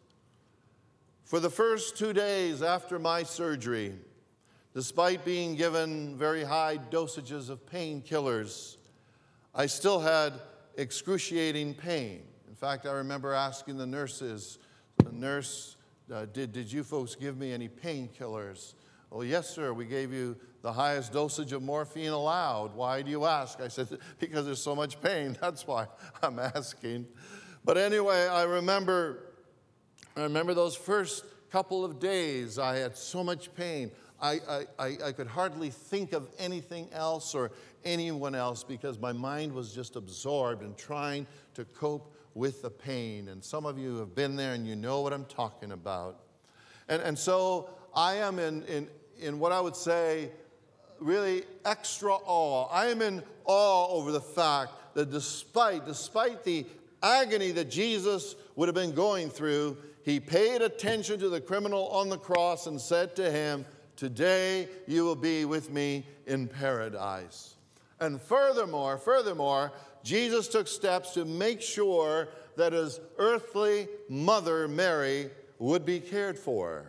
for 1.24 1.40
the 1.40 1.50
first 1.50 1.98
two 1.98 2.14
days 2.14 2.62
after 2.62 3.00
my 3.00 3.24
surgery, 3.24 3.96
Despite 4.76 5.24
being 5.24 5.56
given 5.56 6.18
very 6.18 6.44
high 6.44 6.78
dosages 6.92 7.50
of 7.50 7.66
painkillers, 7.66 8.76
I 9.54 9.68
still 9.68 10.02
had 10.02 10.34
excruciating 10.76 11.76
pain. 11.76 12.24
In 12.50 12.56
fact, 12.56 12.86
I 12.86 12.92
remember 12.92 13.32
asking 13.32 13.78
the 13.78 13.86
nurses, 13.86 14.60
the 15.02 15.14
nurse, 15.14 15.78
uh, 16.14 16.26
did, 16.26 16.52
did 16.52 16.70
you 16.70 16.84
folks 16.84 17.16
give 17.16 17.38
me 17.38 17.54
any 17.54 17.70
painkillers? 17.70 18.74
Oh, 19.14 19.22
yes, 19.22 19.50
sir, 19.50 19.72
we 19.72 19.86
gave 19.86 20.12
you 20.12 20.36
the 20.62 20.74
highest 20.74 21.14
dosage 21.14 21.54
of 21.54 21.64
morphine 21.64 22.10
allowed. 22.10 22.76
Why 22.76 23.02
do 23.02 23.10
you 23.10 23.24
ask? 23.24 23.62
I 23.62 23.70
said, 23.70 23.88
because 24.20 24.46
there's 24.46 24.62
so 24.62 24.76
much 24.76 25.02
pain. 25.02 25.38
That's 25.42 25.66
why 25.66 25.88
I'm 26.22 26.38
asking. 26.38 27.08
But 27.64 27.78
anyway, 27.78 28.28
I 28.28 28.44
remember, 28.44 29.36
I 30.18 30.24
remember 30.24 30.54
those 30.54 30.76
first 30.76 31.24
couple 31.50 31.86
of 31.86 32.02
days, 32.02 32.60
I 32.60 32.76
had 32.76 32.98
so 32.98 33.24
much 33.24 33.56
pain. 33.56 33.90
I, 34.26 34.66
I, 34.80 34.98
I 35.06 35.12
could 35.12 35.28
hardly 35.28 35.70
think 35.70 36.14
of 36.14 36.28
anything 36.40 36.90
else 36.92 37.36
or 37.36 37.52
anyone 37.84 38.34
else 38.34 38.64
because 38.64 38.98
my 39.00 39.12
mind 39.12 39.54
was 39.54 39.74
just 39.74 39.96
absorbed 39.96 40.64
in 40.64 40.74
trying 40.76 41.28
to 41.54 41.66
cope 41.66 42.16
with 42.34 42.62
the 42.62 42.70
pain. 42.72 43.28
And 43.30 43.44
some 43.44 43.66
of 43.66 43.78
you 43.78 43.98
have 43.98 44.16
been 44.16 44.36
there 44.36 44.54
and 44.54 44.68
you 44.68 44.76
know 44.76 45.02
what 45.02 45.14
I'm 45.14 45.26
talking 45.26 45.72
about. 45.72 46.20
And, 46.90 47.02
and 47.02 47.18
so 47.18 47.70
I 47.96 48.16
am 48.16 48.40
in, 48.40 48.64
in, 48.64 48.88
in 49.20 49.40
what 49.40 49.52
I 49.52 49.62
would 49.62 49.76
say 49.76 50.32
really 51.00 51.44
extra 51.64 52.14
awe. 52.14 52.68
I 52.72 52.88
am 52.88 53.02
in 53.02 53.22
awe 53.46 53.88
over 53.90 54.12
the 54.12 54.22
fact 54.22 54.74
that 54.96 55.12
despite, 55.12 55.86
despite 55.86 56.44
the 56.44 56.66
agony 57.04 57.52
that 57.52 57.70
Jesus 57.70 58.36
would 58.56 58.68
have 58.68 58.76
been 58.76 58.96
going 58.96 59.30
through, 59.30 59.78
he 60.04 60.20
paid 60.20 60.62
attention 60.62 61.20
to 61.20 61.30
the 61.30 61.42
criminal 61.42 61.88
on 61.90 62.10
the 62.10 62.18
cross 62.18 62.68
and 62.68 62.80
said 62.80 63.16
to 63.18 63.32
him, 63.32 63.66
Today 63.96 64.68
you 64.88 65.04
will 65.06 65.16
be 65.16 65.46
with 65.46 65.72
me 65.72 66.06
in 66.28 66.48
paradise. 66.48 67.56
And 68.00 68.22
furthermore, 68.22 68.98
furthermore, 68.98 69.72
Jesus 70.04 70.48
took 70.48 70.68
steps 70.68 71.14
to 71.14 71.26
make 71.26 71.62
sure 71.62 72.28
that 72.58 72.74
his 72.74 73.00
earthly 73.18 73.88
mother, 74.10 74.68
Mary, 74.68 75.30
would 75.60 75.86
be 75.86 76.00
cared 76.00 76.38
for. 76.38 76.86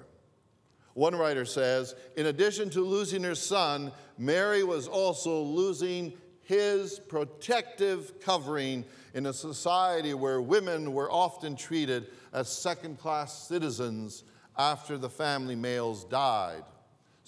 One 0.94 1.14
writer 1.14 1.44
says, 1.44 1.94
in 2.16 2.26
addition 2.26 2.70
to 2.70 2.80
losing 2.80 3.22
her 3.22 3.34
son, 3.34 3.92
Mary 4.18 4.64
was 4.64 4.88
also 4.88 5.42
losing 5.42 6.12
his 6.42 6.98
protective 6.98 8.20
covering 8.20 8.84
in 9.14 9.26
a 9.26 9.32
society 9.32 10.14
where 10.14 10.40
women 10.40 10.92
were 10.92 11.10
often 11.10 11.56
treated 11.56 12.06
as 12.32 12.50
second 12.50 12.98
class 12.98 13.46
citizens 13.46 14.24
after 14.56 14.96
the 14.96 15.10
family 15.10 15.56
males 15.56 16.04
died. 16.04 16.64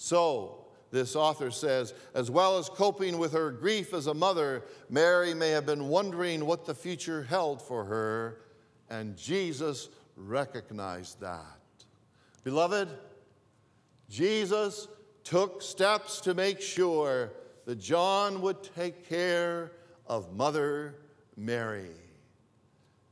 So, 0.01 0.63
this 0.91 1.13
author 1.13 1.51
says, 1.51 1.93
as 2.15 2.31
well 2.31 2.57
as 2.57 2.69
coping 2.69 3.17
with 3.17 3.33
her 3.33 3.51
grief 3.51 3.93
as 3.93 4.07
a 4.07 4.13
mother, 4.13 4.63
Mary 4.89 5.33
may 5.33 5.49
have 5.49 5.65
been 5.65 5.89
wondering 5.89 6.45
what 6.45 6.65
the 6.65 6.73
future 6.73 7.23
held 7.23 7.61
for 7.61 7.83
her, 7.83 8.39
and 8.89 9.17
Jesus 9.17 9.89
recognized 10.15 11.19
that. 11.19 11.43
Beloved, 12.45 12.87
Jesus 14.09 14.87
took 15.25 15.61
steps 15.61 16.21
to 16.21 16.33
make 16.33 16.61
sure 16.61 17.33
that 17.65 17.75
John 17.77 18.41
would 18.41 18.63
take 18.73 19.07
care 19.09 19.73
of 20.07 20.33
Mother 20.33 20.95
Mary. 21.35 21.91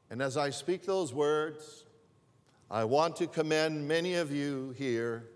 And 0.09 0.21
as 0.21 0.37
I 0.37 0.51
speak 0.51 0.85
those 0.85 1.13
words, 1.13 1.83
I 2.71 2.85
want 2.85 3.17
to 3.17 3.27
commend 3.27 3.85
many 3.89 4.15
of 4.15 4.31
you 4.31 4.73
here, 4.77 5.27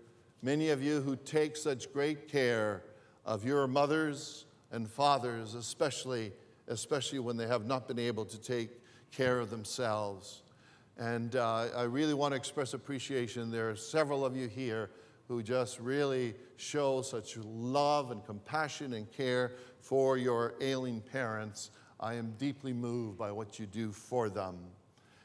many 0.42 0.70
of 0.70 0.82
you 0.82 1.00
who 1.00 1.16
take 1.16 1.56
such 1.56 1.92
great 1.92 2.28
care 2.28 2.82
of 3.24 3.44
your 3.44 3.66
mothers 3.66 4.44
and 4.72 4.90
fathers, 4.90 5.54
especially, 5.54 6.32
especially 6.68 7.20
when 7.20 7.36
they 7.36 7.46
have 7.46 7.66
not 7.66 7.86
been 7.86 7.98
able 7.98 8.24
to 8.24 8.40
take 8.40 8.70
care 9.12 9.38
of 9.38 9.50
themselves. 9.50 10.42
And 10.98 11.36
uh, 11.36 11.68
I 11.76 11.82
really 11.84 12.14
want 12.14 12.32
to 12.32 12.36
express 12.36 12.74
appreciation. 12.74 13.50
There 13.50 13.70
are 13.70 13.76
several 13.76 14.24
of 14.24 14.36
you 14.36 14.48
here 14.48 14.90
who 15.28 15.42
just 15.42 15.78
really 15.78 16.34
show 16.56 17.00
such 17.02 17.36
love 17.38 18.10
and 18.10 18.24
compassion 18.24 18.94
and 18.94 19.10
care 19.10 19.52
for 19.80 20.18
your 20.18 20.54
ailing 20.60 21.00
parents. 21.00 21.70
I 22.00 22.14
am 22.14 22.34
deeply 22.38 22.72
moved 22.72 23.16
by 23.16 23.30
what 23.30 23.58
you 23.58 23.66
do 23.66 23.92
for 23.92 24.28
them. 24.28 24.58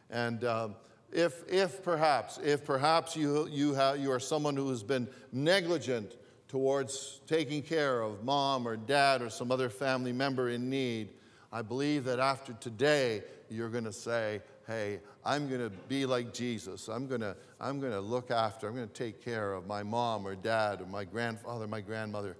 And 0.10 0.44
uh, 0.44 0.70
if, 1.12 1.44
if 1.48 1.84
perhaps, 1.84 2.40
if 2.44 2.66
perhaps 2.66 3.16
you, 3.16 3.48
you, 3.48 3.74
have, 3.74 4.00
you 4.00 4.12
are 4.12 4.20
someone 4.20 4.56
who 4.56 4.70
has 4.70 4.84
been 4.84 5.08
negligent 5.32 6.16
towards 6.48 7.22
taking 7.28 7.62
care 7.62 8.02
of 8.02 8.24
mom 8.24 8.68
or 8.68 8.76
dad 8.76 9.22
or 9.22 9.30
some 9.30 9.52
other 9.52 9.70
family 9.70 10.14
member 10.14 10.50
in 10.50 10.70
need, 10.70 11.10
I 11.52 11.62
believe 11.62 12.04
that 12.06 12.20
after 12.20 12.54
today, 12.54 13.24
you're 13.50 13.70
going 13.70 13.86
to 13.86 13.94
say, 13.94 14.42
hey, 14.68 15.00
I'm 15.24 15.48
going 15.48 15.62
to 15.62 15.70
be 15.70 16.06
like 16.06 16.34
Jesus. 16.34 16.90
I'm 16.90 17.08
going 17.08 17.22
to, 17.22 17.36
I'm 17.60 17.80
going 17.80 17.94
to 17.94 18.02
look 18.02 18.32
after, 18.32 18.68
I'm 18.68 18.76
going 18.76 18.88
to 18.88 18.94
take 18.94 19.24
care 19.24 19.54
of 19.54 19.66
my 19.66 19.84
mom 19.84 20.28
or 20.28 20.36
dad 20.36 20.82
or 20.82 20.86
my 20.86 21.06
grandfather, 21.06 21.68
my 21.68 21.82
grandmother, 21.82 22.36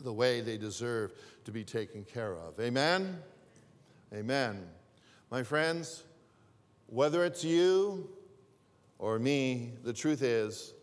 the 0.00 0.12
way 0.12 0.40
they 0.40 0.56
deserve 0.56 1.12
to 1.44 1.52
be 1.52 1.62
taken 1.62 2.04
care 2.04 2.36
of. 2.36 2.58
Amen? 2.58 3.18
Amen. 4.12 4.66
My 5.30 5.42
friends, 5.42 6.02
whether 6.86 7.24
it's 7.24 7.44
you 7.44 8.08
or 8.98 9.18
me, 9.18 9.72
the 9.82 9.92
truth 9.92 10.22
is, 10.22 10.74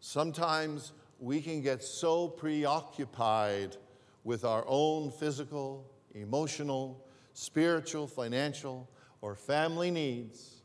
sometimes 0.00 0.92
we 1.18 1.40
can 1.40 1.62
get 1.62 1.82
so 1.82 2.28
preoccupied 2.28 3.76
with 4.24 4.44
our 4.44 4.64
own 4.66 5.10
physical, 5.10 5.84
emotional, 6.14 7.06
spiritual, 7.32 8.06
financial, 8.06 8.88
or 9.20 9.34
family 9.34 9.90
needs 9.90 10.62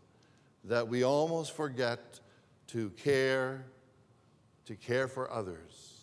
that 0.64 0.88
we 0.88 1.04
almost 1.04 1.56
forget 1.56 2.20
to 2.68 2.90
care 2.92 3.66
to 4.66 4.76
care 4.76 5.08
for 5.08 5.32
others. 5.32 6.02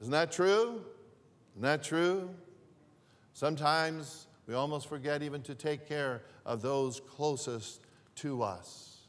Isn't 0.00 0.12
that 0.12 0.30
true? 0.30 0.84
Isn't 1.52 1.62
that 1.62 1.82
true? 1.82 2.30
Sometimes 3.32 4.26
we 4.46 4.54
almost 4.54 4.88
forget 4.88 5.22
even 5.22 5.42
to 5.42 5.54
take 5.54 5.88
care 5.88 6.22
of 6.44 6.62
those 6.62 7.00
closest 7.00 7.80
to 8.16 8.42
us. 8.42 9.06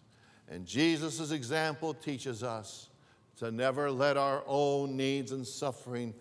And 0.48 0.66
Jesus' 0.66 1.32
example 1.32 1.94
teaches 1.94 2.44
us 2.44 2.90
to 3.38 3.52
never 3.52 3.92
let 3.92 4.18
our 4.18 4.44
own 4.46 4.96
needs 4.96 5.32
and 5.32 5.46
suffering 5.46 6.14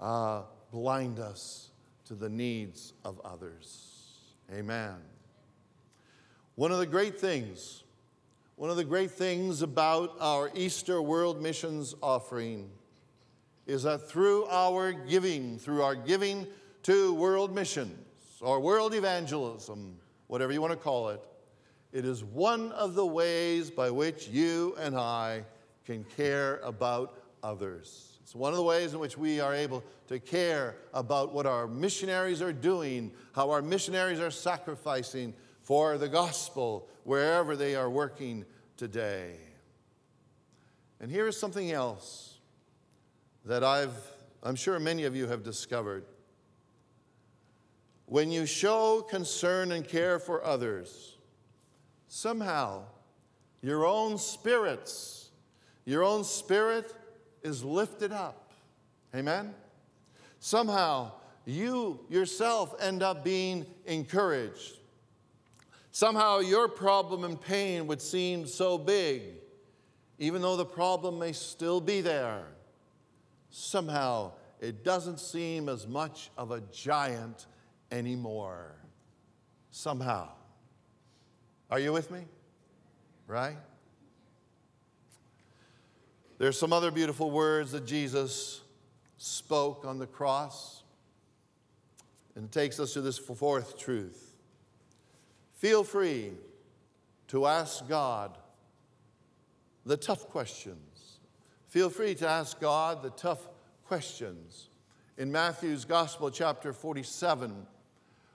uh, 0.00 0.42
blind 0.70 1.18
us 1.18 1.70
to 2.06 2.14
the 2.14 2.28
needs 2.28 2.92
of 3.04 3.20
others. 3.24 4.18
Amen. 4.52 4.96
One 6.54 6.70
of 6.70 6.78
the 6.78 6.86
great 6.86 7.18
things, 7.18 7.82
one 8.56 8.70
of 8.70 8.76
the 8.76 8.84
great 8.84 9.10
things 9.10 9.62
about 9.62 10.16
our 10.20 10.50
Easter 10.54 11.02
World 11.02 11.42
Missions 11.42 11.94
offering 12.02 12.70
is 13.66 13.82
that 13.84 14.08
through 14.08 14.44
our 14.46 14.92
giving, 14.92 15.58
through 15.58 15.82
our 15.82 15.94
giving 15.94 16.46
to 16.82 17.14
world 17.14 17.54
missions 17.54 17.98
or 18.40 18.60
world 18.60 18.94
evangelism, 18.94 19.96
whatever 20.26 20.52
you 20.52 20.60
want 20.60 20.72
to 20.72 20.78
call 20.78 21.08
it, 21.08 21.20
it 21.94 22.04
is 22.04 22.24
one 22.24 22.72
of 22.72 22.94
the 22.94 23.06
ways 23.06 23.70
by 23.70 23.88
which 23.88 24.26
you 24.26 24.74
and 24.80 24.98
I 24.98 25.44
can 25.86 26.02
care 26.16 26.56
about 26.64 27.16
others. 27.40 28.18
It's 28.20 28.34
one 28.34 28.52
of 28.52 28.56
the 28.56 28.64
ways 28.64 28.94
in 28.94 28.98
which 28.98 29.16
we 29.16 29.38
are 29.38 29.54
able 29.54 29.84
to 30.08 30.18
care 30.18 30.74
about 30.92 31.32
what 31.32 31.46
our 31.46 31.68
missionaries 31.68 32.42
are 32.42 32.52
doing, 32.52 33.12
how 33.32 33.50
our 33.50 33.62
missionaries 33.62 34.18
are 34.18 34.32
sacrificing 34.32 35.34
for 35.62 35.96
the 35.96 36.08
gospel 36.08 36.88
wherever 37.04 37.54
they 37.54 37.76
are 37.76 37.88
working 37.88 38.44
today. 38.76 39.36
And 40.98 41.12
here 41.12 41.28
is 41.28 41.38
something 41.38 41.70
else 41.70 42.38
that 43.44 43.62
I've, 43.62 43.94
I'm 44.42 44.56
sure 44.56 44.80
many 44.80 45.04
of 45.04 45.14
you 45.14 45.28
have 45.28 45.44
discovered. 45.44 46.04
When 48.06 48.32
you 48.32 48.46
show 48.46 49.00
concern 49.00 49.70
and 49.70 49.86
care 49.86 50.18
for 50.18 50.44
others, 50.44 51.13
somehow 52.14 52.80
your 53.60 53.84
own 53.84 54.16
spirits, 54.16 55.30
your 55.84 56.04
own 56.04 56.22
spirit 56.22 56.94
is 57.42 57.64
lifted 57.64 58.12
up. 58.12 58.52
Amen? 59.12 59.52
Somehow 60.38 61.10
you 61.44 61.98
yourself 62.08 62.72
end 62.80 63.02
up 63.02 63.24
being 63.24 63.66
encouraged. 63.86 64.78
Somehow 65.90 66.38
your 66.38 66.68
problem 66.68 67.24
and 67.24 67.40
pain 67.40 67.88
would 67.88 68.00
seem 68.00 68.46
so 68.46 68.78
big, 68.78 69.22
even 70.20 70.40
though 70.40 70.56
the 70.56 70.64
problem 70.64 71.18
may 71.18 71.32
still 71.32 71.80
be 71.80 72.00
there. 72.00 72.44
Somehow 73.50 74.32
it 74.60 74.84
doesn't 74.84 75.18
seem 75.18 75.68
as 75.68 75.88
much 75.88 76.30
of 76.38 76.52
a 76.52 76.60
giant 76.72 77.46
anymore. 77.90 78.76
Somehow. 79.72 80.28
Are 81.70 81.78
you 81.78 81.92
with 81.92 82.10
me? 82.10 82.20
Right? 83.26 83.56
There's 86.38 86.58
some 86.58 86.72
other 86.72 86.90
beautiful 86.90 87.30
words 87.30 87.72
that 87.72 87.86
Jesus 87.86 88.60
spoke 89.18 89.84
on 89.84 89.98
the 89.98 90.06
cross. 90.06 90.82
And 92.34 92.46
it 92.46 92.52
takes 92.52 92.80
us 92.80 92.92
to 92.94 93.00
this 93.00 93.18
fourth 93.18 93.78
truth. 93.78 94.34
Feel 95.54 95.84
free 95.84 96.32
to 97.28 97.46
ask 97.46 97.88
God 97.88 98.36
the 99.86 99.96
tough 99.96 100.28
questions. 100.28 101.18
Feel 101.68 101.88
free 101.88 102.14
to 102.16 102.28
ask 102.28 102.60
God 102.60 103.02
the 103.02 103.10
tough 103.10 103.48
questions. 103.86 104.68
In 105.16 105.30
Matthew's 105.30 105.84
Gospel, 105.84 106.30
chapter 106.30 106.72
47, 106.72 107.66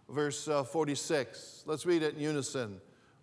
verse 0.07 0.47
uh, 0.47 0.63
46, 0.63 1.63
let's 1.65 1.85
read 1.85 2.01
it 2.01 2.15
in 2.15 2.21
unison 2.21 2.79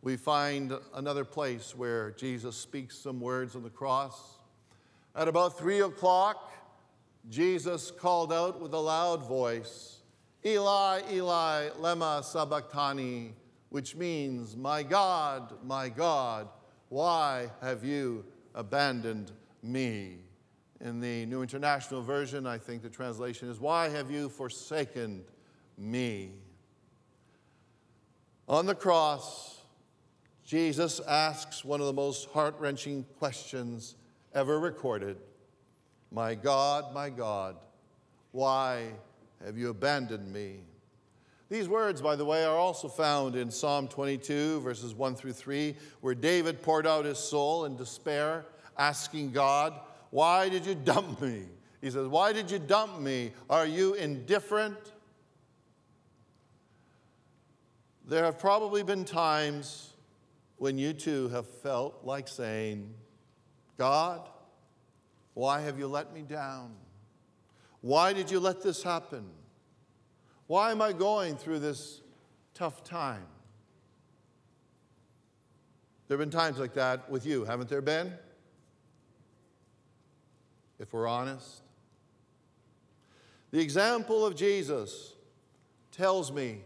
we 0.07 0.17
find 0.17 0.73
another 0.95 1.25
place 1.25 1.75
where 1.75 2.13
Jesus 2.13 2.55
speaks 2.55 2.97
some 2.97 3.19
words 3.19 3.57
on 3.57 3.65
the 3.65 3.71
cross. 3.71 4.39
At 5.17 5.27
about 5.27 5.59
three 5.59 5.81
o'clock, 5.81 6.53
Jesus 7.29 7.91
called 7.91 8.33
out 8.33 8.61
with 8.61 8.73
a 8.73 8.79
loud 8.79 9.27
voice, 9.27 9.99
Eli, 10.45 11.01
Eli, 11.11 11.71
lema 11.81 12.23
sabachthani, 12.23 13.33
which 13.71 13.97
means, 13.97 14.57
My 14.57 14.85
God, 14.85 15.55
my 15.65 15.89
God, 15.89 16.51
why 16.89 17.51
have 17.61 17.85
you 17.85 18.25
abandoned 18.55 19.33
me? 19.61 20.19
In 20.81 21.01
the 21.01 21.27
New 21.27 21.43
International 21.43 22.01
Version, 22.01 22.47
I 22.47 22.59
think 22.59 22.83
the 22.83 22.91
translation 22.91 23.51
is, 23.51 23.59
Why 23.59 23.89
have 23.89 24.09
you 24.09 24.29
forsaken 24.29 25.25
me? 25.77 26.31
On 28.49 28.67
the 28.67 28.75
cross, 28.77 29.57
Jesus 30.47 31.01
asks 31.01 31.65
one 31.65 31.81
of 31.81 31.87
the 31.87 31.93
most 31.93 32.31
heart 32.31 32.55
wrenching 32.61 33.05
questions 33.19 33.97
ever 34.33 34.61
recorded 34.61 35.17
My 36.13 36.37
God, 36.37 36.95
my 36.95 37.11
God, 37.11 37.57
why 38.31 38.93
have 39.45 39.59
you 39.59 39.71
abandoned 39.71 40.33
me? 40.33 40.61
These 41.49 41.69
words, 41.69 42.01
by 42.01 42.15
the 42.15 42.25
way, 42.25 42.45
are 42.45 42.57
also 42.57 42.87
found 42.87 43.35
in 43.35 43.51
Psalm 43.51 43.89
22, 43.89 44.61
verses 44.61 44.95
1 44.95 45.17
through 45.17 45.33
3, 45.33 45.75
where 46.01 46.15
David 46.15 46.63
poured 46.63 46.87
out 46.87 47.05
his 47.05 47.19
soul 47.19 47.65
in 47.65 47.77
despair, 47.77 48.45
asking 48.79 49.33
God, 49.33 49.75
Why 50.11 50.49
did 50.49 50.65
you 50.65 50.77
dump 50.77 51.21
me? 51.21 51.43
He 51.81 51.91
says, 51.91 52.07
Why 52.07 52.33
did 52.33 52.53
you 52.53 52.61
dump 52.61 53.01
me? 53.01 53.33
Are 53.51 53.67
you 53.67 53.95
indifferent? 53.95 54.93
There 58.07 58.25
have 58.25 58.39
probably 58.39 58.85
been 58.85 59.05
times 59.05 59.93
when 60.59 60.79
you 60.79 60.93
too 60.93 61.29
have 61.29 61.47
felt 61.47 62.01
like 62.05 62.29
saying, 62.29 62.93
God, 63.77 64.29
why 65.35 65.61
have 65.61 65.79
you 65.79 65.87
let 65.87 66.15
me 66.15 66.23
down? 66.23 66.75
Why 67.83 68.13
did 68.13 68.31
you 68.31 68.41
let 68.41 68.63
this 68.63 68.83
happen? 68.83 69.25
Why 70.47 70.71
am 70.71 70.81
I 70.81 70.93
going 70.93 71.37
through 71.37 71.59
this 71.59 72.01
tough 72.55 72.83
time? 72.85 73.27
There 76.09 76.17
have 76.17 76.23
been 76.23 76.37
times 76.37 76.59
like 76.59 76.75
that 76.75 77.11
with 77.11 77.27
you, 77.27 77.45
haven't 77.45 77.69
there 77.69 77.83
been? 77.83 78.13
If 80.79 80.93
we're 80.93 81.09
honest. 81.09 81.63
The 83.51 83.61
example 83.61 84.25
of 84.25 84.37
Jesus 84.37 85.15
tells 85.91 86.31
me 86.31 86.63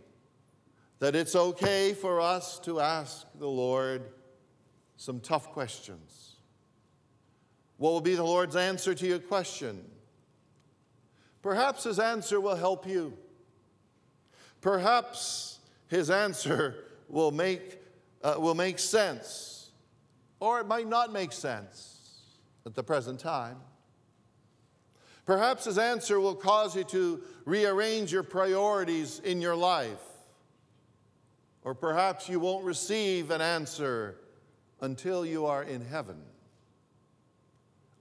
that 1.01 1.17
it's 1.17 1.35
okay 1.35 1.93
for 1.95 2.21
us 2.21 2.59
to 2.61 2.79
ask 2.79 3.27
the 3.39 3.49
Lord 3.49 4.03
some 4.97 5.19
tough 5.19 5.51
questions. 5.51 6.37
What 7.79 7.93
will 7.93 8.03
be 8.03 8.15
the 8.15 8.23
Lord's 8.23 8.55
answer 8.55 8.95
to 8.95 9.07
your 9.07 9.19
question? 9.19 9.83
Perhaps 11.43 11.85
his 11.85 11.99
answer 11.99 12.39
will 12.39 12.55
help 12.55 12.87
you. 12.87 13.17
Perhaps 14.61 15.59
his 15.89 16.11
answer 16.11 16.85
will 17.09 17.31
make 17.33 17.79
uh, 18.23 18.35
will 18.39 18.55
make 18.55 18.79
sense, 18.79 19.71
or 20.39 20.61
it 20.61 20.67
might 20.67 20.87
not 20.87 21.11
make 21.11 21.33
sense 21.33 22.27
at 22.67 22.75
the 22.75 22.83
present 22.83 23.19
time. 23.19 23.57
Perhaps 25.25 25.65
his 25.65 25.79
answer 25.79 26.21
will 26.21 26.35
cause 26.35 26.77
you 26.77 26.85
to 26.85 27.23
rearrange 27.47 28.13
your 28.13 28.23
priorities 28.23 29.21
in 29.21 29.41
your 29.41 29.57
life. 29.57 30.10
Or 31.63 31.75
perhaps 31.75 32.29
you 32.29 32.41
won't 32.41 32.65
receive 32.65 33.31
an 33.31 33.41
answer 33.41 34.17
until 34.81 35.27
you 35.27 35.47
are 35.47 35.63
in 35.63 35.85
heaven. 35.85 36.23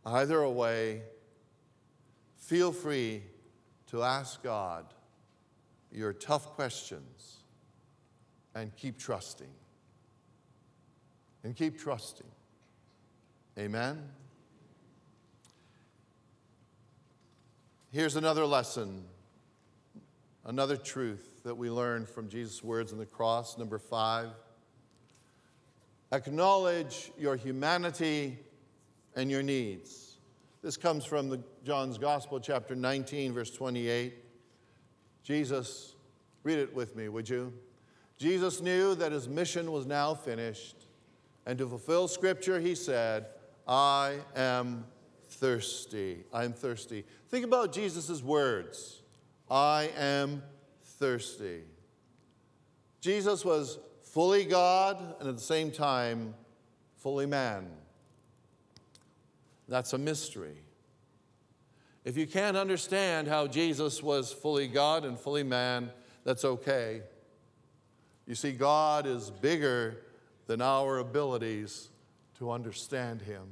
Either 0.06 0.48
way, 0.48 1.02
feel 2.38 2.72
free 2.72 3.24
to 3.88 4.04
ask 4.04 4.42
God 4.42 4.86
your 5.92 6.14
tough 6.14 6.46
questions 6.56 7.38
and 8.56 8.76
keep 8.76 8.98
trusting 8.98 9.50
and 11.44 11.56
keep 11.56 11.80
trusting. 11.80 12.28
Amen? 13.58 14.02
Here's 17.92 18.16
another 18.16 18.46
lesson, 18.46 19.04
another 20.46 20.78
truth 20.78 21.29
that 21.44 21.56
we 21.56 21.70
learn 21.70 22.06
from 22.06 22.30
Jesus' 22.30 22.64
words 22.64 22.92
on 22.92 22.98
the 22.98 23.06
cross. 23.06 23.58
Number 23.58 23.80
five 23.80 24.30
acknowledge 26.12 27.12
your 27.20 27.36
humanity 27.36 28.40
and 29.16 29.30
your 29.30 29.44
needs. 29.44 30.18
This 30.64 30.76
comes 30.76 31.06
from 31.06 31.30
the 31.30 31.40
John's 31.64 31.98
Gospel, 31.98 32.40
chapter 32.40 32.76
19, 32.76 33.32
verse 33.32 33.52
28. 33.52 34.16
Jesus, 35.24 35.96
read 36.44 36.58
it 36.58 36.74
with 36.74 36.96
me, 36.96 37.10
would 37.10 37.30
you? 37.30 37.54
Jesus 38.18 38.60
knew 38.60 38.96
that 38.96 39.12
his 39.12 39.30
mission 39.30 39.72
was 39.72 39.86
now 39.86 40.16
finished 40.16 40.88
and 41.46 41.58
to 41.58 41.68
fulfill 41.68 42.08
scripture, 42.08 42.60
he 42.60 42.76
said, 42.76 43.26
I 43.68 44.18
am 44.36 44.86
thirsty. 45.30 46.24
I 46.34 46.44
am 46.44 46.54
thirsty. 46.54 47.06
Think 47.30 47.46
about 47.46 47.72
Jesus' 47.72 48.22
words 48.22 49.02
I 49.50 49.90
am 49.98 50.44
thirsty. 51.00 51.62
Jesus 53.02 53.46
was 53.46 53.80
fully 54.04 54.46
God 54.46 55.16
and 55.20 55.30
at 55.30 55.36
the 55.36 55.42
same 55.42 55.72
time 55.72 56.34
fully 56.98 57.26
man. 57.26 57.68
That's 59.68 59.94
a 59.94 59.98
mystery. 59.98 60.58
If 62.04 62.18
you 62.18 62.28
can't 62.28 62.58
understand 62.58 63.28
how 63.28 63.48
Jesus 63.48 64.02
was 64.02 64.34
fully 64.34 64.68
God 64.68 65.06
and 65.06 65.18
fully 65.18 65.44
man, 65.44 65.92
that's 66.24 66.44
okay. 66.44 67.04
You 68.26 68.36
see, 68.36 68.52
God 68.52 69.06
is 69.06 69.30
bigger 69.30 69.98
than 70.48 70.62
our 70.62 70.98
abilities 70.98 71.90
to 72.40 72.52
understand 72.52 73.22
Him. 73.22 73.44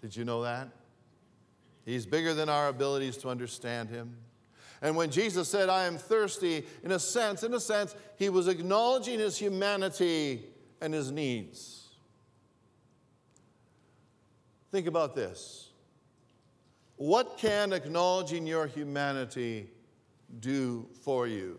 Did 0.00 0.16
you 0.16 0.24
know 0.24 0.42
that? 0.42 0.68
He's 1.84 2.06
bigger 2.06 2.34
than 2.34 2.48
our 2.48 2.68
abilities 2.68 3.16
to 3.18 3.28
understand 3.28 3.90
Him. 3.90 4.16
And 4.84 4.94
when 4.96 5.10
Jesus 5.10 5.48
said, 5.48 5.70
I 5.70 5.86
am 5.86 5.96
thirsty, 5.96 6.66
in 6.82 6.92
a 6.92 6.98
sense, 6.98 7.42
in 7.42 7.54
a 7.54 7.58
sense, 7.58 7.96
he 8.18 8.28
was 8.28 8.48
acknowledging 8.48 9.18
his 9.18 9.38
humanity 9.38 10.44
and 10.82 10.92
his 10.92 11.10
needs. 11.10 11.88
Think 14.70 14.86
about 14.86 15.14
this. 15.14 15.70
What 16.96 17.38
can 17.38 17.72
acknowledging 17.72 18.46
your 18.46 18.66
humanity 18.66 19.70
do 20.38 20.86
for 21.00 21.26
you? 21.26 21.58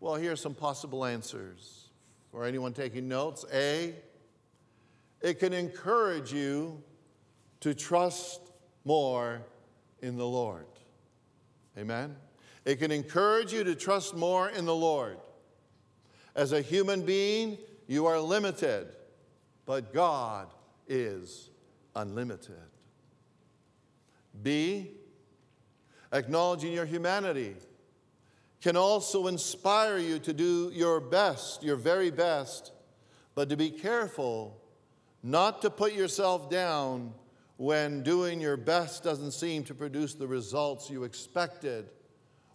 Well, 0.00 0.16
here 0.16 0.32
are 0.32 0.36
some 0.36 0.56
possible 0.56 1.04
answers. 1.04 1.90
For 2.32 2.44
anyone 2.44 2.72
taking 2.72 3.06
notes, 3.06 3.44
A, 3.54 3.94
it 5.20 5.38
can 5.38 5.52
encourage 5.52 6.32
you 6.32 6.82
to 7.60 7.72
trust 7.72 8.40
more 8.84 9.42
in 10.02 10.16
the 10.16 10.26
Lord. 10.26 10.66
Amen? 11.78 12.16
It 12.64 12.76
can 12.76 12.90
encourage 12.90 13.52
you 13.52 13.62
to 13.64 13.74
trust 13.74 14.16
more 14.16 14.48
in 14.48 14.66
the 14.66 14.74
Lord. 14.74 15.18
As 16.34 16.52
a 16.52 16.60
human 16.60 17.02
being, 17.02 17.58
you 17.86 18.06
are 18.06 18.18
limited, 18.18 18.88
but 19.64 19.94
God 19.94 20.48
is 20.88 21.50
unlimited. 21.94 22.56
B, 24.42 24.90
acknowledging 26.12 26.72
your 26.72 26.84
humanity 26.84 27.54
can 28.60 28.76
also 28.76 29.28
inspire 29.28 29.98
you 29.98 30.18
to 30.18 30.32
do 30.32 30.70
your 30.74 31.00
best, 31.00 31.62
your 31.62 31.76
very 31.76 32.10
best, 32.10 32.72
but 33.34 33.48
to 33.48 33.56
be 33.56 33.70
careful 33.70 34.60
not 35.22 35.62
to 35.62 35.70
put 35.70 35.92
yourself 35.92 36.50
down 36.50 37.12
when 37.58 38.04
doing 38.04 38.40
your 38.40 38.56
best 38.56 39.02
doesn't 39.02 39.32
seem 39.32 39.64
to 39.64 39.74
produce 39.74 40.14
the 40.14 40.26
results 40.26 40.88
you 40.88 41.02
expected 41.02 41.90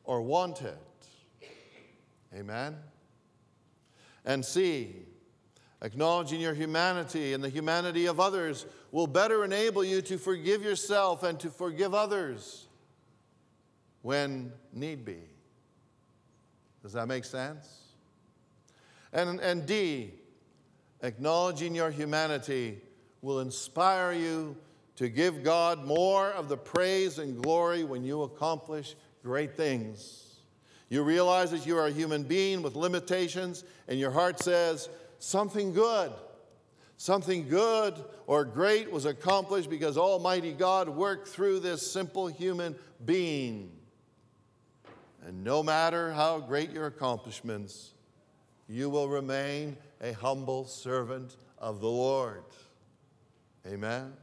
or 0.05 0.21
wanted. 0.21 0.77
Amen? 2.33 2.77
And 4.25 4.43
C, 4.43 4.95
acknowledging 5.81 6.39
your 6.39 6.53
humanity 6.53 7.33
and 7.33 7.43
the 7.43 7.49
humanity 7.49 8.05
of 8.05 8.21
others 8.21 8.65
will 8.91 9.05
better 9.05 9.43
enable 9.43 9.83
you 9.83 10.01
to 10.03 10.17
forgive 10.17 10.63
yourself 10.63 11.23
and 11.23 11.37
to 11.41 11.49
forgive 11.49 11.93
others 11.93 12.67
when 14.03 14.53
need 14.71 15.03
be. 15.03 15.19
Does 16.81 16.93
that 16.93 17.09
make 17.09 17.25
sense? 17.25 17.81
And, 19.11 19.41
and 19.41 19.65
D, 19.65 20.13
acknowledging 21.01 21.75
your 21.75 21.91
humanity 21.91 22.79
will 23.21 23.41
inspire 23.41 24.13
you 24.13 24.55
to 24.95 25.09
give 25.09 25.43
God 25.43 25.85
more 25.85 26.31
of 26.31 26.49
the 26.49 26.57
praise 26.57 27.19
and 27.19 27.41
glory 27.41 27.83
when 27.83 28.03
you 28.03 28.23
accomplish 28.23 28.95
great 29.23 29.55
things. 29.55 30.23
You 30.89 31.03
realize 31.03 31.49
that 31.51 31.65
you 31.65 31.77
are 31.77 31.87
a 31.87 31.91
human 31.91 32.23
being 32.23 32.61
with 32.61 32.75
limitations, 32.75 33.63
and 33.87 33.99
your 33.99 34.11
heart 34.11 34.39
says, 34.39 34.89
Something 35.17 35.73
good, 35.73 36.11
something 36.97 37.47
good 37.47 37.95
or 38.27 38.45
great 38.45 38.91
was 38.91 39.05
accomplished 39.05 39.69
because 39.69 39.97
Almighty 39.97 40.53
God 40.53 40.89
worked 40.89 41.27
through 41.27 41.61
this 41.61 41.89
simple 41.89 42.27
human 42.27 42.75
being. 43.05 43.71
And 45.25 45.43
no 45.43 45.63
matter 45.63 46.11
how 46.11 46.39
great 46.39 46.71
your 46.71 46.87
accomplishments, 46.87 47.93
you 48.67 48.89
will 48.89 49.07
remain 49.07 49.77
a 50.01 50.11
humble 50.11 50.65
servant 50.65 51.37
of 51.57 51.79
the 51.79 51.89
Lord. 51.89 52.43
Amen. 53.65 54.13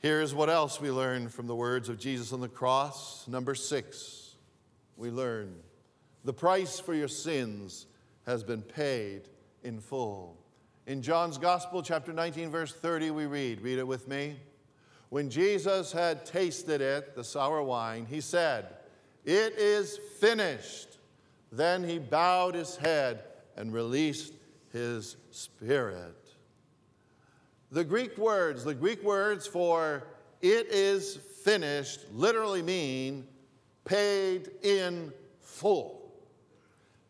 Here's 0.00 0.34
what 0.34 0.48
else 0.48 0.80
we 0.80 0.90
learn 0.90 1.28
from 1.28 1.46
the 1.46 1.54
words 1.54 1.90
of 1.90 1.98
Jesus 1.98 2.32
on 2.32 2.40
the 2.40 2.48
cross. 2.48 3.28
Number 3.28 3.54
six, 3.54 4.34
we 4.96 5.10
learn 5.10 5.54
the 6.24 6.32
price 6.32 6.80
for 6.80 6.94
your 6.94 7.06
sins 7.06 7.86
has 8.24 8.42
been 8.42 8.62
paid 8.62 9.28
in 9.62 9.78
full. 9.78 10.38
In 10.86 11.02
John's 11.02 11.36
Gospel, 11.36 11.82
chapter 11.82 12.14
19, 12.14 12.50
verse 12.50 12.72
30, 12.72 13.10
we 13.10 13.26
read, 13.26 13.60
read 13.60 13.78
it 13.78 13.86
with 13.86 14.08
me. 14.08 14.36
When 15.10 15.28
Jesus 15.28 15.92
had 15.92 16.24
tasted 16.24 16.80
it, 16.80 17.14
the 17.14 17.22
sour 17.24 17.62
wine, 17.62 18.06
he 18.08 18.22
said, 18.22 18.68
It 19.26 19.58
is 19.58 19.98
finished. 20.18 20.96
Then 21.52 21.84
he 21.84 21.98
bowed 21.98 22.54
his 22.54 22.76
head 22.76 23.24
and 23.54 23.70
released 23.70 24.32
his 24.72 25.16
spirit. 25.30 26.19
The 27.70 27.84
Greek 27.84 28.18
words, 28.18 28.64
the 28.64 28.74
Greek 28.74 29.02
words 29.02 29.46
for 29.46 30.04
it 30.40 30.68
is 30.68 31.16
finished 31.44 32.06
literally 32.12 32.62
mean 32.62 33.26
paid 33.84 34.50
in 34.62 35.12
full 35.40 36.00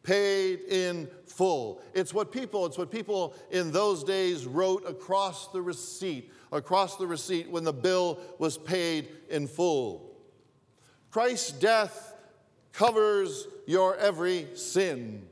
paid 0.02 0.60
in 0.68 1.08
full. 1.26 1.82
It's 1.94 2.14
what 2.14 2.32
people, 2.32 2.66
it's 2.66 2.78
what 2.78 2.90
people 2.90 3.34
in 3.50 3.70
those 3.70 4.04
days 4.04 4.46
wrote 4.46 4.88
across 4.88 5.48
the 5.48 5.60
receipt, 5.60 6.32
across 6.52 6.96
the 6.96 7.06
receipt 7.06 7.50
when 7.50 7.64
the 7.64 7.72
bill 7.72 8.18
was 8.38 8.56
paid 8.58 9.08
in 9.28 9.46
full. 9.46 10.10
Christ's 11.10 11.52
death 11.52 12.14
covers 12.72 13.46
your 13.66 13.96
every 13.96 14.48
sin. 14.54 15.26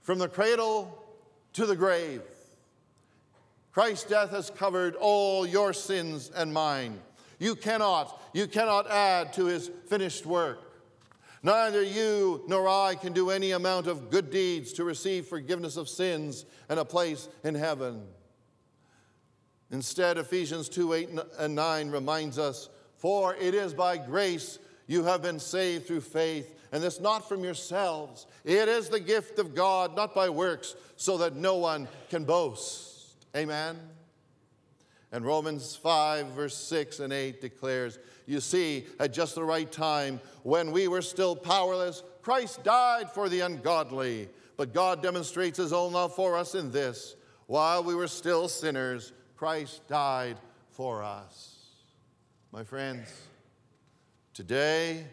from 0.00 0.18
the 0.18 0.28
cradle 0.28 1.00
to 1.52 1.64
the 1.64 1.76
grave. 1.76 2.22
Christ's 3.72 4.04
death 4.04 4.30
has 4.30 4.50
covered 4.50 4.96
all 4.96 5.46
your 5.46 5.72
sins 5.72 6.30
and 6.34 6.52
mine. 6.52 7.00
You 7.38 7.56
cannot, 7.56 8.20
you 8.34 8.46
cannot 8.46 8.90
add 8.90 9.32
to 9.34 9.46
his 9.46 9.70
finished 9.88 10.26
work. 10.26 10.60
Neither 11.42 11.82
you 11.82 12.44
nor 12.46 12.68
I 12.68 12.94
can 12.94 13.12
do 13.12 13.30
any 13.30 13.50
amount 13.50 13.86
of 13.86 14.10
good 14.10 14.30
deeds 14.30 14.74
to 14.74 14.84
receive 14.84 15.26
forgiveness 15.26 15.76
of 15.76 15.88
sins 15.88 16.44
and 16.68 16.78
a 16.78 16.84
place 16.84 17.28
in 17.42 17.54
heaven. 17.54 18.02
Instead, 19.72 20.18
Ephesians 20.18 20.68
2 20.68 20.92
8 20.92 21.08
and 21.38 21.54
9 21.54 21.90
reminds 21.90 22.38
us, 22.38 22.68
For 22.98 23.34
it 23.36 23.54
is 23.54 23.72
by 23.72 23.96
grace 23.96 24.58
you 24.86 25.02
have 25.04 25.22
been 25.22 25.40
saved 25.40 25.86
through 25.86 26.02
faith, 26.02 26.54
and 26.70 26.82
this 26.82 27.00
not 27.00 27.26
from 27.26 27.42
yourselves. 27.42 28.26
It 28.44 28.68
is 28.68 28.90
the 28.90 29.00
gift 29.00 29.38
of 29.38 29.54
God, 29.54 29.96
not 29.96 30.14
by 30.14 30.28
works, 30.28 30.76
so 30.96 31.16
that 31.18 31.34
no 31.34 31.56
one 31.56 31.88
can 32.10 32.24
boast. 32.24 32.91
Amen. 33.36 33.78
And 35.10 35.24
Romans 35.24 35.76
5, 35.76 36.28
verse 36.28 36.56
6 36.56 37.00
and 37.00 37.12
8 37.12 37.40
declares, 37.40 37.98
You 38.26 38.40
see, 38.40 38.86
at 38.98 39.12
just 39.12 39.34
the 39.34 39.44
right 39.44 39.70
time, 39.70 40.20
when 40.42 40.72
we 40.72 40.88
were 40.88 41.02
still 41.02 41.36
powerless, 41.36 42.02
Christ 42.22 42.64
died 42.64 43.10
for 43.10 43.28
the 43.28 43.40
ungodly. 43.40 44.28
But 44.56 44.72
God 44.72 45.02
demonstrates 45.02 45.58
his 45.58 45.72
own 45.72 45.92
love 45.92 46.14
for 46.14 46.36
us 46.36 46.54
in 46.54 46.70
this 46.70 47.16
while 47.52 47.84
we 47.84 47.94
were 47.94 48.08
still 48.08 48.48
sinners, 48.48 49.12
Christ 49.36 49.86
died 49.86 50.38
for 50.70 51.02
us. 51.02 51.66
My 52.50 52.64
friends, 52.64 53.08
today 54.32 55.04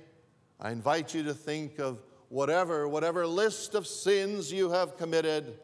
I 0.57 0.71
invite 0.71 1.13
you 1.13 1.23
to 1.23 1.33
think 1.33 1.79
of 1.79 2.01
whatever, 2.29 2.87
whatever 2.87 3.27
list 3.27 3.75
of 3.75 3.87
sins 3.87 4.53
you 4.53 4.69
have 4.71 4.97
committed. 4.97 5.59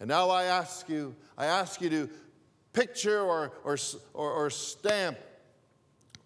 And 0.00 0.08
now 0.08 0.30
I 0.30 0.44
ask 0.44 0.88
you, 0.88 1.14
I 1.36 1.46
ask 1.46 1.80
you 1.80 1.90
to 1.90 2.10
picture 2.72 3.20
or, 3.20 3.52
or, 3.64 3.76
or, 4.14 4.30
or 4.32 4.50
stamp, 4.50 5.18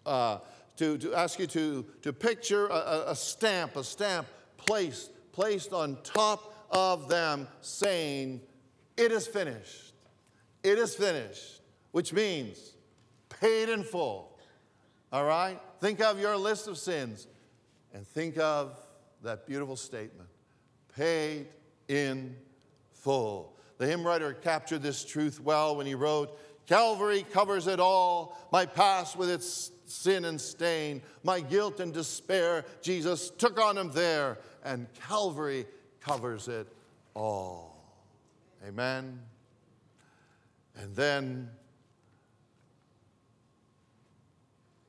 uh, 0.05 0.39
to, 0.77 0.97
to 0.97 1.13
ask 1.13 1.39
you 1.39 1.47
to, 1.47 1.85
to 2.01 2.13
picture 2.13 2.67
a, 2.67 3.05
a 3.07 3.15
stamp, 3.15 3.75
a 3.75 3.83
stamp 3.83 4.27
placed, 4.57 5.11
placed 5.31 5.73
on 5.73 5.97
top 6.03 6.53
of 6.69 7.07
them 7.07 7.47
saying, 7.61 8.41
It 8.97 9.11
is 9.11 9.27
finished. 9.27 9.93
It 10.63 10.77
is 10.77 10.95
finished 10.95 11.61
which 11.91 12.13
means 12.13 12.73
paid 13.29 13.69
in 13.69 13.83
full. 13.83 14.37
All 15.11 15.25
right? 15.25 15.59
Think 15.79 16.01
of 16.01 16.19
your 16.19 16.37
list 16.37 16.67
of 16.67 16.77
sins 16.77 17.27
and 17.93 18.05
think 18.07 18.37
of 18.37 18.79
that 19.23 19.45
beautiful 19.45 19.75
statement 19.75 20.29
paid 20.95 21.47
in 21.87 22.35
full. 22.93 23.57
The 23.81 23.87
hymn 23.87 24.05
writer 24.05 24.35
captured 24.35 24.83
this 24.83 25.03
truth 25.03 25.39
well 25.39 25.75
when 25.75 25.87
he 25.87 25.95
wrote, 25.95 26.37
Calvary 26.67 27.25
covers 27.31 27.65
it 27.65 27.79
all, 27.79 28.37
my 28.51 28.63
past 28.63 29.17
with 29.17 29.27
its 29.27 29.71
sin 29.87 30.25
and 30.25 30.39
stain, 30.39 31.01
my 31.23 31.39
guilt 31.39 31.79
and 31.79 31.91
despair. 31.91 32.63
Jesus 32.83 33.31
took 33.31 33.59
on 33.59 33.79
him 33.79 33.91
there, 33.91 34.37
and 34.63 34.85
Calvary 35.07 35.65
covers 35.99 36.47
it 36.47 36.67
all. 37.15 37.83
Amen. 38.67 39.19
And 40.75 40.95
then 40.95 41.49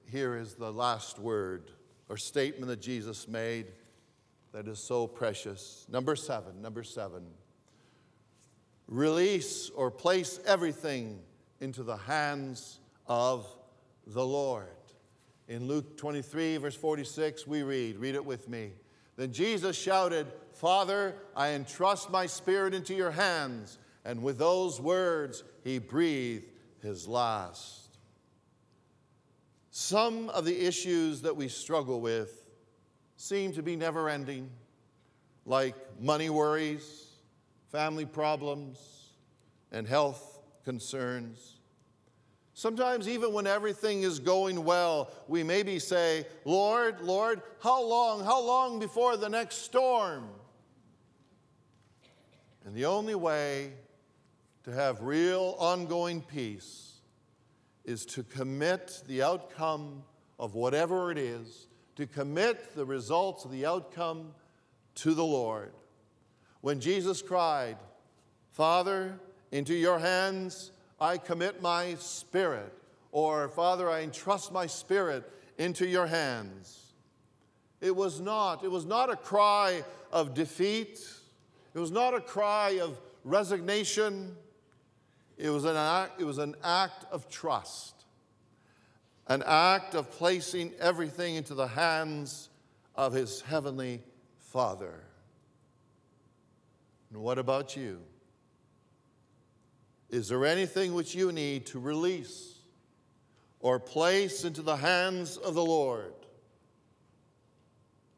here 0.04 0.36
is 0.36 0.52
the 0.52 0.70
last 0.70 1.18
word 1.18 1.70
or 2.10 2.18
statement 2.18 2.66
that 2.66 2.82
Jesus 2.82 3.26
made 3.26 3.68
that 4.52 4.68
is 4.68 4.78
so 4.78 5.06
precious. 5.06 5.86
Number 5.90 6.14
seven, 6.14 6.60
number 6.60 6.82
seven. 6.82 7.22
Release 8.92 9.70
or 9.70 9.90
place 9.90 10.38
everything 10.44 11.18
into 11.62 11.82
the 11.82 11.96
hands 11.96 12.78
of 13.06 13.46
the 14.06 14.22
Lord. 14.22 14.66
In 15.48 15.66
Luke 15.66 15.96
23, 15.96 16.58
verse 16.58 16.74
46, 16.74 17.46
we 17.46 17.62
read, 17.62 17.96
read 17.96 18.14
it 18.14 18.22
with 18.22 18.50
me. 18.50 18.72
Then 19.16 19.32
Jesus 19.32 19.78
shouted, 19.78 20.26
Father, 20.52 21.14
I 21.34 21.52
entrust 21.52 22.10
my 22.10 22.26
spirit 22.26 22.74
into 22.74 22.92
your 22.92 23.10
hands. 23.10 23.78
And 24.04 24.22
with 24.22 24.36
those 24.36 24.78
words, 24.78 25.42
he 25.64 25.78
breathed 25.78 26.52
his 26.82 27.08
last. 27.08 27.96
Some 29.70 30.28
of 30.28 30.44
the 30.44 30.66
issues 30.66 31.22
that 31.22 31.34
we 31.34 31.48
struggle 31.48 32.02
with 32.02 32.44
seem 33.16 33.54
to 33.54 33.62
be 33.62 33.74
never 33.74 34.10
ending, 34.10 34.50
like 35.46 35.76
money 35.98 36.28
worries, 36.28 37.11
family 37.72 38.04
problems, 38.04 38.78
and 39.72 39.88
health 39.88 40.40
concerns. 40.62 41.56
Sometimes, 42.52 43.08
even 43.08 43.32
when 43.32 43.46
everything 43.46 44.02
is 44.02 44.18
going 44.18 44.62
well, 44.62 45.10
we 45.26 45.42
maybe 45.42 45.78
say, 45.78 46.26
Lord, 46.44 47.00
Lord, 47.00 47.40
how 47.62 47.82
long, 47.82 48.22
how 48.22 48.42
long 48.42 48.78
before 48.78 49.16
the 49.16 49.30
next 49.30 49.62
storm? 49.62 50.28
And 52.66 52.74
the 52.74 52.84
only 52.84 53.14
way 53.14 53.72
to 54.64 54.70
have 54.70 55.00
real 55.00 55.56
ongoing 55.58 56.20
peace 56.20 57.00
is 57.86 58.04
to 58.06 58.22
commit 58.22 59.02
the 59.08 59.22
outcome 59.22 60.04
of 60.38 60.54
whatever 60.54 61.10
it 61.10 61.16
is, 61.16 61.68
to 61.96 62.06
commit 62.06 62.76
the 62.76 62.84
results 62.84 63.46
of 63.46 63.50
the 63.50 63.64
outcome 63.64 64.34
to 64.96 65.14
the 65.14 65.24
Lord. 65.24 65.72
When 66.62 66.80
Jesus 66.80 67.20
cried, 67.20 67.76
Father, 68.52 69.18
into 69.50 69.74
your 69.74 69.98
hands 69.98 70.70
I 70.98 71.18
commit 71.18 71.60
my 71.60 71.96
spirit, 71.96 72.72
or 73.10 73.48
Father, 73.48 73.90
I 73.90 74.02
entrust 74.02 74.52
my 74.52 74.66
spirit 74.66 75.30
into 75.58 75.86
your 75.86 76.06
hands. 76.06 76.94
It 77.80 77.94
was 77.94 78.20
not, 78.20 78.62
it 78.62 78.70
was 78.70 78.86
not 78.86 79.10
a 79.10 79.16
cry 79.16 79.82
of 80.12 80.34
defeat. 80.34 81.04
It 81.74 81.78
was 81.78 81.90
not 81.90 82.14
a 82.14 82.20
cry 82.20 82.78
of 82.80 82.96
resignation. 83.24 84.36
It 85.36 85.50
was 85.50 85.64
an 85.64 85.76
act, 85.76 86.20
it 86.20 86.24
was 86.24 86.38
an 86.38 86.54
act 86.62 87.06
of 87.10 87.28
trust, 87.28 88.04
an 89.26 89.42
act 89.44 89.96
of 89.96 90.12
placing 90.12 90.74
everything 90.78 91.34
into 91.34 91.54
the 91.54 91.66
hands 91.66 92.50
of 92.94 93.12
his 93.12 93.40
heavenly 93.40 94.00
Father. 94.38 95.02
And 97.12 97.20
what 97.20 97.38
about 97.38 97.76
you? 97.76 98.00
Is 100.08 100.28
there 100.28 100.46
anything 100.46 100.94
which 100.94 101.14
you 101.14 101.30
need 101.30 101.66
to 101.66 101.78
release 101.78 102.58
or 103.60 103.78
place 103.78 104.44
into 104.44 104.62
the 104.62 104.76
hands 104.76 105.36
of 105.36 105.54
the 105.54 105.64
Lord 105.64 106.14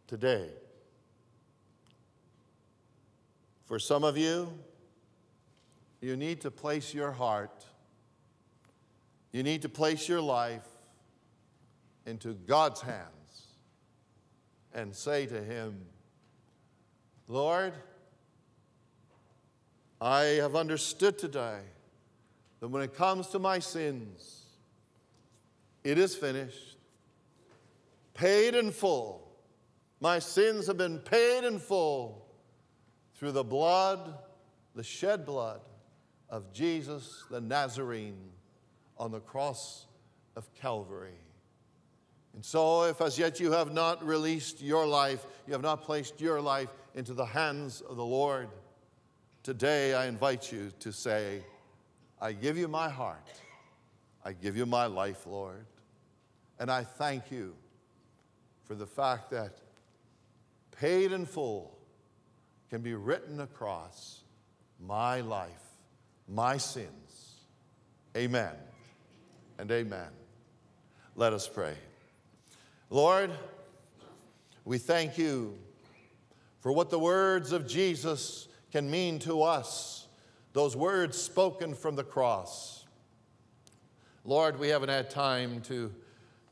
today? 0.07 0.49
For 3.65 3.81
some 3.81 4.05
of 4.05 4.17
you, 4.17 4.53
you 6.01 6.17
need 6.17 6.43
to 6.43 6.51
place 6.51 6.95
your 6.95 7.11
heart, 7.11 7.65
you 9.33 9.43
need 9.43 9.63
to 9.63 9.69
place 9.69 10.09
your 10.09 10.21
life 10.21 10.67
into 12.07 12.35
God's 12.35 12.81
hands 12.81 13.47
and 14.73 14.95
say 14.95 15.27
to 15.27 15.43
Him, 15.43 15.81
Lord, 17.27 17.73
I 20.05 20.25
have 20.43 20.55
understood 20.55 21.17
today 21.17 21.61
that 22.61 22.69
when 22.69 22.83
it 22.83 22.95
comes 22.95 23.29
to 23.29 23.39
my 23.39 23.59
sins, 23.59 24.43
it 25.83 25.97
is 25.97 26.15
finished, 26.15 26.77
paid 28.13 28.55
in 28.55 28.71
full. 28.71 29.27
My 30.01 30.19
sins 30.19 30.67
have 30.67 30.77
been 30.77 30.99
paid 30.99 31.45
in 31.45 31.59
full 31.59 32.27
through 33.15 33.33
the 33.33 33.43
blood, 33.43 34.19
the 34.75 34.83
shed 34.83 35.25
blood 35.25 35.63
of 36.29 36.53
Jesus 36.53 37.25
the 37.31 37.41
Nazarene 37.41 38.29
on 38.99 39.11
the 39.11 39.21
cross 39.21 39.87
of 40.37 40.53
Calvary. 40.53 41.17
And 42.35 42.45
so, 42.45 42.83
if 42.83 43.01
as 43.01 43.19
yet 43.19 43.41
you 43.41 43.53
have 43.53 43.73
not 43.73 44.05
released 44.05 44.61
your 44.61 44.87
life, 44.87 45.25
you 45.47 45.55
have 45.55 45.63
not 45.63 45.83
placed 45.83 46.21
your 46.21 46.43
life 46.43 46.69
into 46.95 47.15
the 47.15 47.25
hands 47.25 47.81
of 47.81 47.97
the 47.97 48.05
Lord, 48.05 48.51
today 49.45 49.93
I 49.93 50.07
invite 50.07 50.51
you 50.51 50.73
to 50.81 50.91
say, 50.91 51.45
I 52.21 52.33
give 52.33 52.57
you 52.57 52.67
my 52.67 52.89
heart. 52.89 53.31
I 54.25 54.33
give 54.33 54.57
you 54.57 54.65
my 54.65 54.87
life, 54.87 55.27
Lord. 55.27 55.67
And 56.59 56.71
I 56.71 56.83
thank 56.83 57.31
you 57.31 57.55
for 58.65 58.75
the 58.75 58.87
fact 58.87 59.31
that 59.31 59.59
paid 60.73 61.13
in 61.13 61.27
full 61.27 61.77
can 62.71 62.81
be 62.81 62.95
written 62.95 63.41
across 63.41 64.23
my 64.81 65.21
life 65.21 65.53
my 66.27 66.57
sins. 66.57 67.35
Amen 68.17 68.55
and 69.59 69.71
amen. 69.71 70.09
Let 71.17 71.35
us 71.35 71.47
pray. 71.47 71.75
Lord, 72.89 73.31
we 74.65 74.79
thank 74.79 75.19
you 75.19 75.59
for 76.61 76.73
what 76.73 76.89
the 76.89 76.99
words 76.99 77.53
of 77.53 77.69
Jesus 77.69 78.49
can 78.75 78.91
mean 78.91 79.21
to 79.21 79.41
us, 79.41 80.09
those 80.53 80.75
words 80.75 81.17
spoken 81.17 81.77
from 81.77 81.95
the 81.95 82.03
cross. 82.03 82.85
Lord, 84.25 84.59
we 84.59 84.67
haven't 84.67 84.89
had 84.89 85.11
time 85.11 85.61
to 85.69 85.95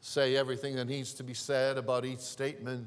say 0.01 0.37
everything 0.37 0.77
that 0.77 0.85
needs 0.85 1.15
to 1.15 1.25
be 1.25 1.35
said 1.35 1.77
about 1.77 2.05
each 2.05 2.21
statement. 2.21 2.87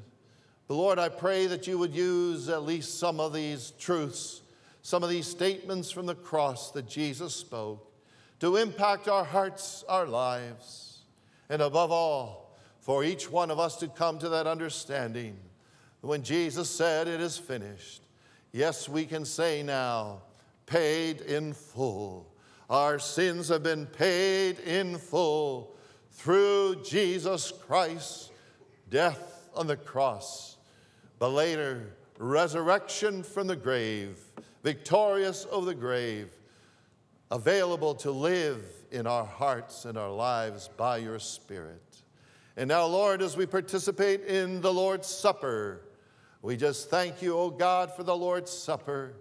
But 0.66 0.76
Lord, 0.76 0.98
I 0.98 1.10
pray 1.10 1.44
that 1.48 1.66
you 1.66 1.76
would 1.76 1.94
use 1.94 2.48
at 2.48 2.62
least 2.62 2.98
some 2.98 3.20
of 3.20 3.34
these 3.34 3.74
truths, 3.78 4.40
some 4.80 5.02
of 5.02 5.10
these 5.10 5.26
statements 5.26 5.90
from 5.90 6.06
the 6.06 6.14
cross 6.14 6.70
that 6.70 6.88
Jesus 6.88 7.34
spoke 7.34 7.92
to 8.40 8.56
impact 8.56 9.06
our 9.06 9.24
hearts, 9.24 9.84
our 9.86 10.06
lives, 10.06 11.02
and 11.50 11.60
above 11.60 11.92
all, 11.92 12.56
for 12.80 13.04
each 13.04 13.30
one 13.30 13.50
of 13.50 13.58
us 13.58 13.76
to 13.76 13.88
come 13.88 14.18
to 14.18 14.30
that 14.30 14.46
understanding. 14.46 15.36
When 16.00 16.22
Jesus 16.22 16.70
said, 16.70 17.06
It 17.06 17.20
is 17.20 17.36
finished, 17.36 18.05
yes, 18.56 18.88
we 18.88 19.04
can 19.04 19.24
say 19.24 19.62
now, 19.62 20.22
paid 20.64 21.20
in 21.20 21.52
full. 21.52 22.26
Our 22.70 22.98
sins 22.98 23.48
have 23.48 23.62
been 23.62 23.84
paid 23.86 24.58
in 24.60 24.96
full 24.96 25.76
through 26.12 26.82
Jesus 26.82 27.52
Christ, 27.52 28.32
death 28.88 29.48
on 29.54 29.66
the 29.66 29.76
cross, 29.76 30.56
but 31.18 31.28
later, 31.28 31.92
resurrection 32.18 33.22
from 33.22 33.46
the 33.46 33.56
grave, 33.56 34.18
victorious 34.62 35.46
over 35.50 35.66
the 35.66 35.74
grave, 35.74 36.30
available 37.30 37.94
to 37.96 38.10
live 38.10 38.64
in 38.90 39.06
our 39.06 39.24
hearts 39.24 39.84
and 39.84 39.98
our 39.98 40.10
lives 40.10 40.70
by 40.78 40.96
your 40.96 41.18
Spirit. 41.18 41.82
And 42.56 42.68
now, 42.68 42.86
Lord, 42.86 43.20
as 43.20 43.36
we 43.36 43.44
participate 43.44 44.22
in 44.22 44.62
the 44.62 44.72
Lord's 44.72 45.08
Supper, 45.08 45.82
we 46.46 46.56
just 46.56 46.90
thank 46.90 47.22
you, 47.22 47.36
O 47.36 47.40
oh 47.40 47.50
God, 47.50 47.92
for 47.92 48.04
the 48.04 48.16
Lord's 48.16 48.52
Supper. 48.52 49.14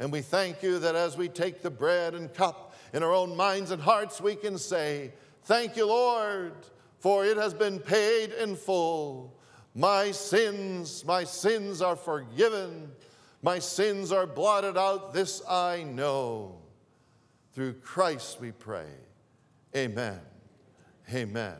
And 0.00 0.10
we 0.10 0.20
thank 0.20 0.64
you 0.64 0.80
that 0.80 0.96
as 0.96 1.16
we 1.16 1.28
take 1.28 1.62
the 1.62 1.70
bread 1.70 2.16
and 2.16 2.34
cup 2.34 2.74
in 2.92 3.04
our 3.04 3.14
own 3.14 3.36
minds 3.36 3.70
and 3.70 3.80
hearts, 3.80 4.20
we 4.20 4.34
can 4.34 4.58
say, 4.58 5.12
Thank 5.44 5.76
you, 5.76 5.86
Lord, 5.86 6.54
for 6.98 7.24
it 7.24 7.36
has 7.36 7.54
been 7.54 7.78
paid 7.78 8.32
in 8.32 8.56
full. 8.56 9.32
My 9.76 10.10
sins, 10.10 11.04
my 11.04 11.22
sins 11.22 11.82
are 11.82 11.94
forgiven. 11.94 12.90
My 13.42 13.60
sins 13.60 14.10
are 14.10 14.26
blotted 14.26 14.76
out. 14.76 15.14
This 15.14 15.40
I 15.48 15.84
know. 15.84 16.58
Through 17.52 17.74
Christ 17.74 18.40
we 18.40 18.50
pray. 18.50 18.90
Amen. 19.76 20.18
Amen. 21.14 21.58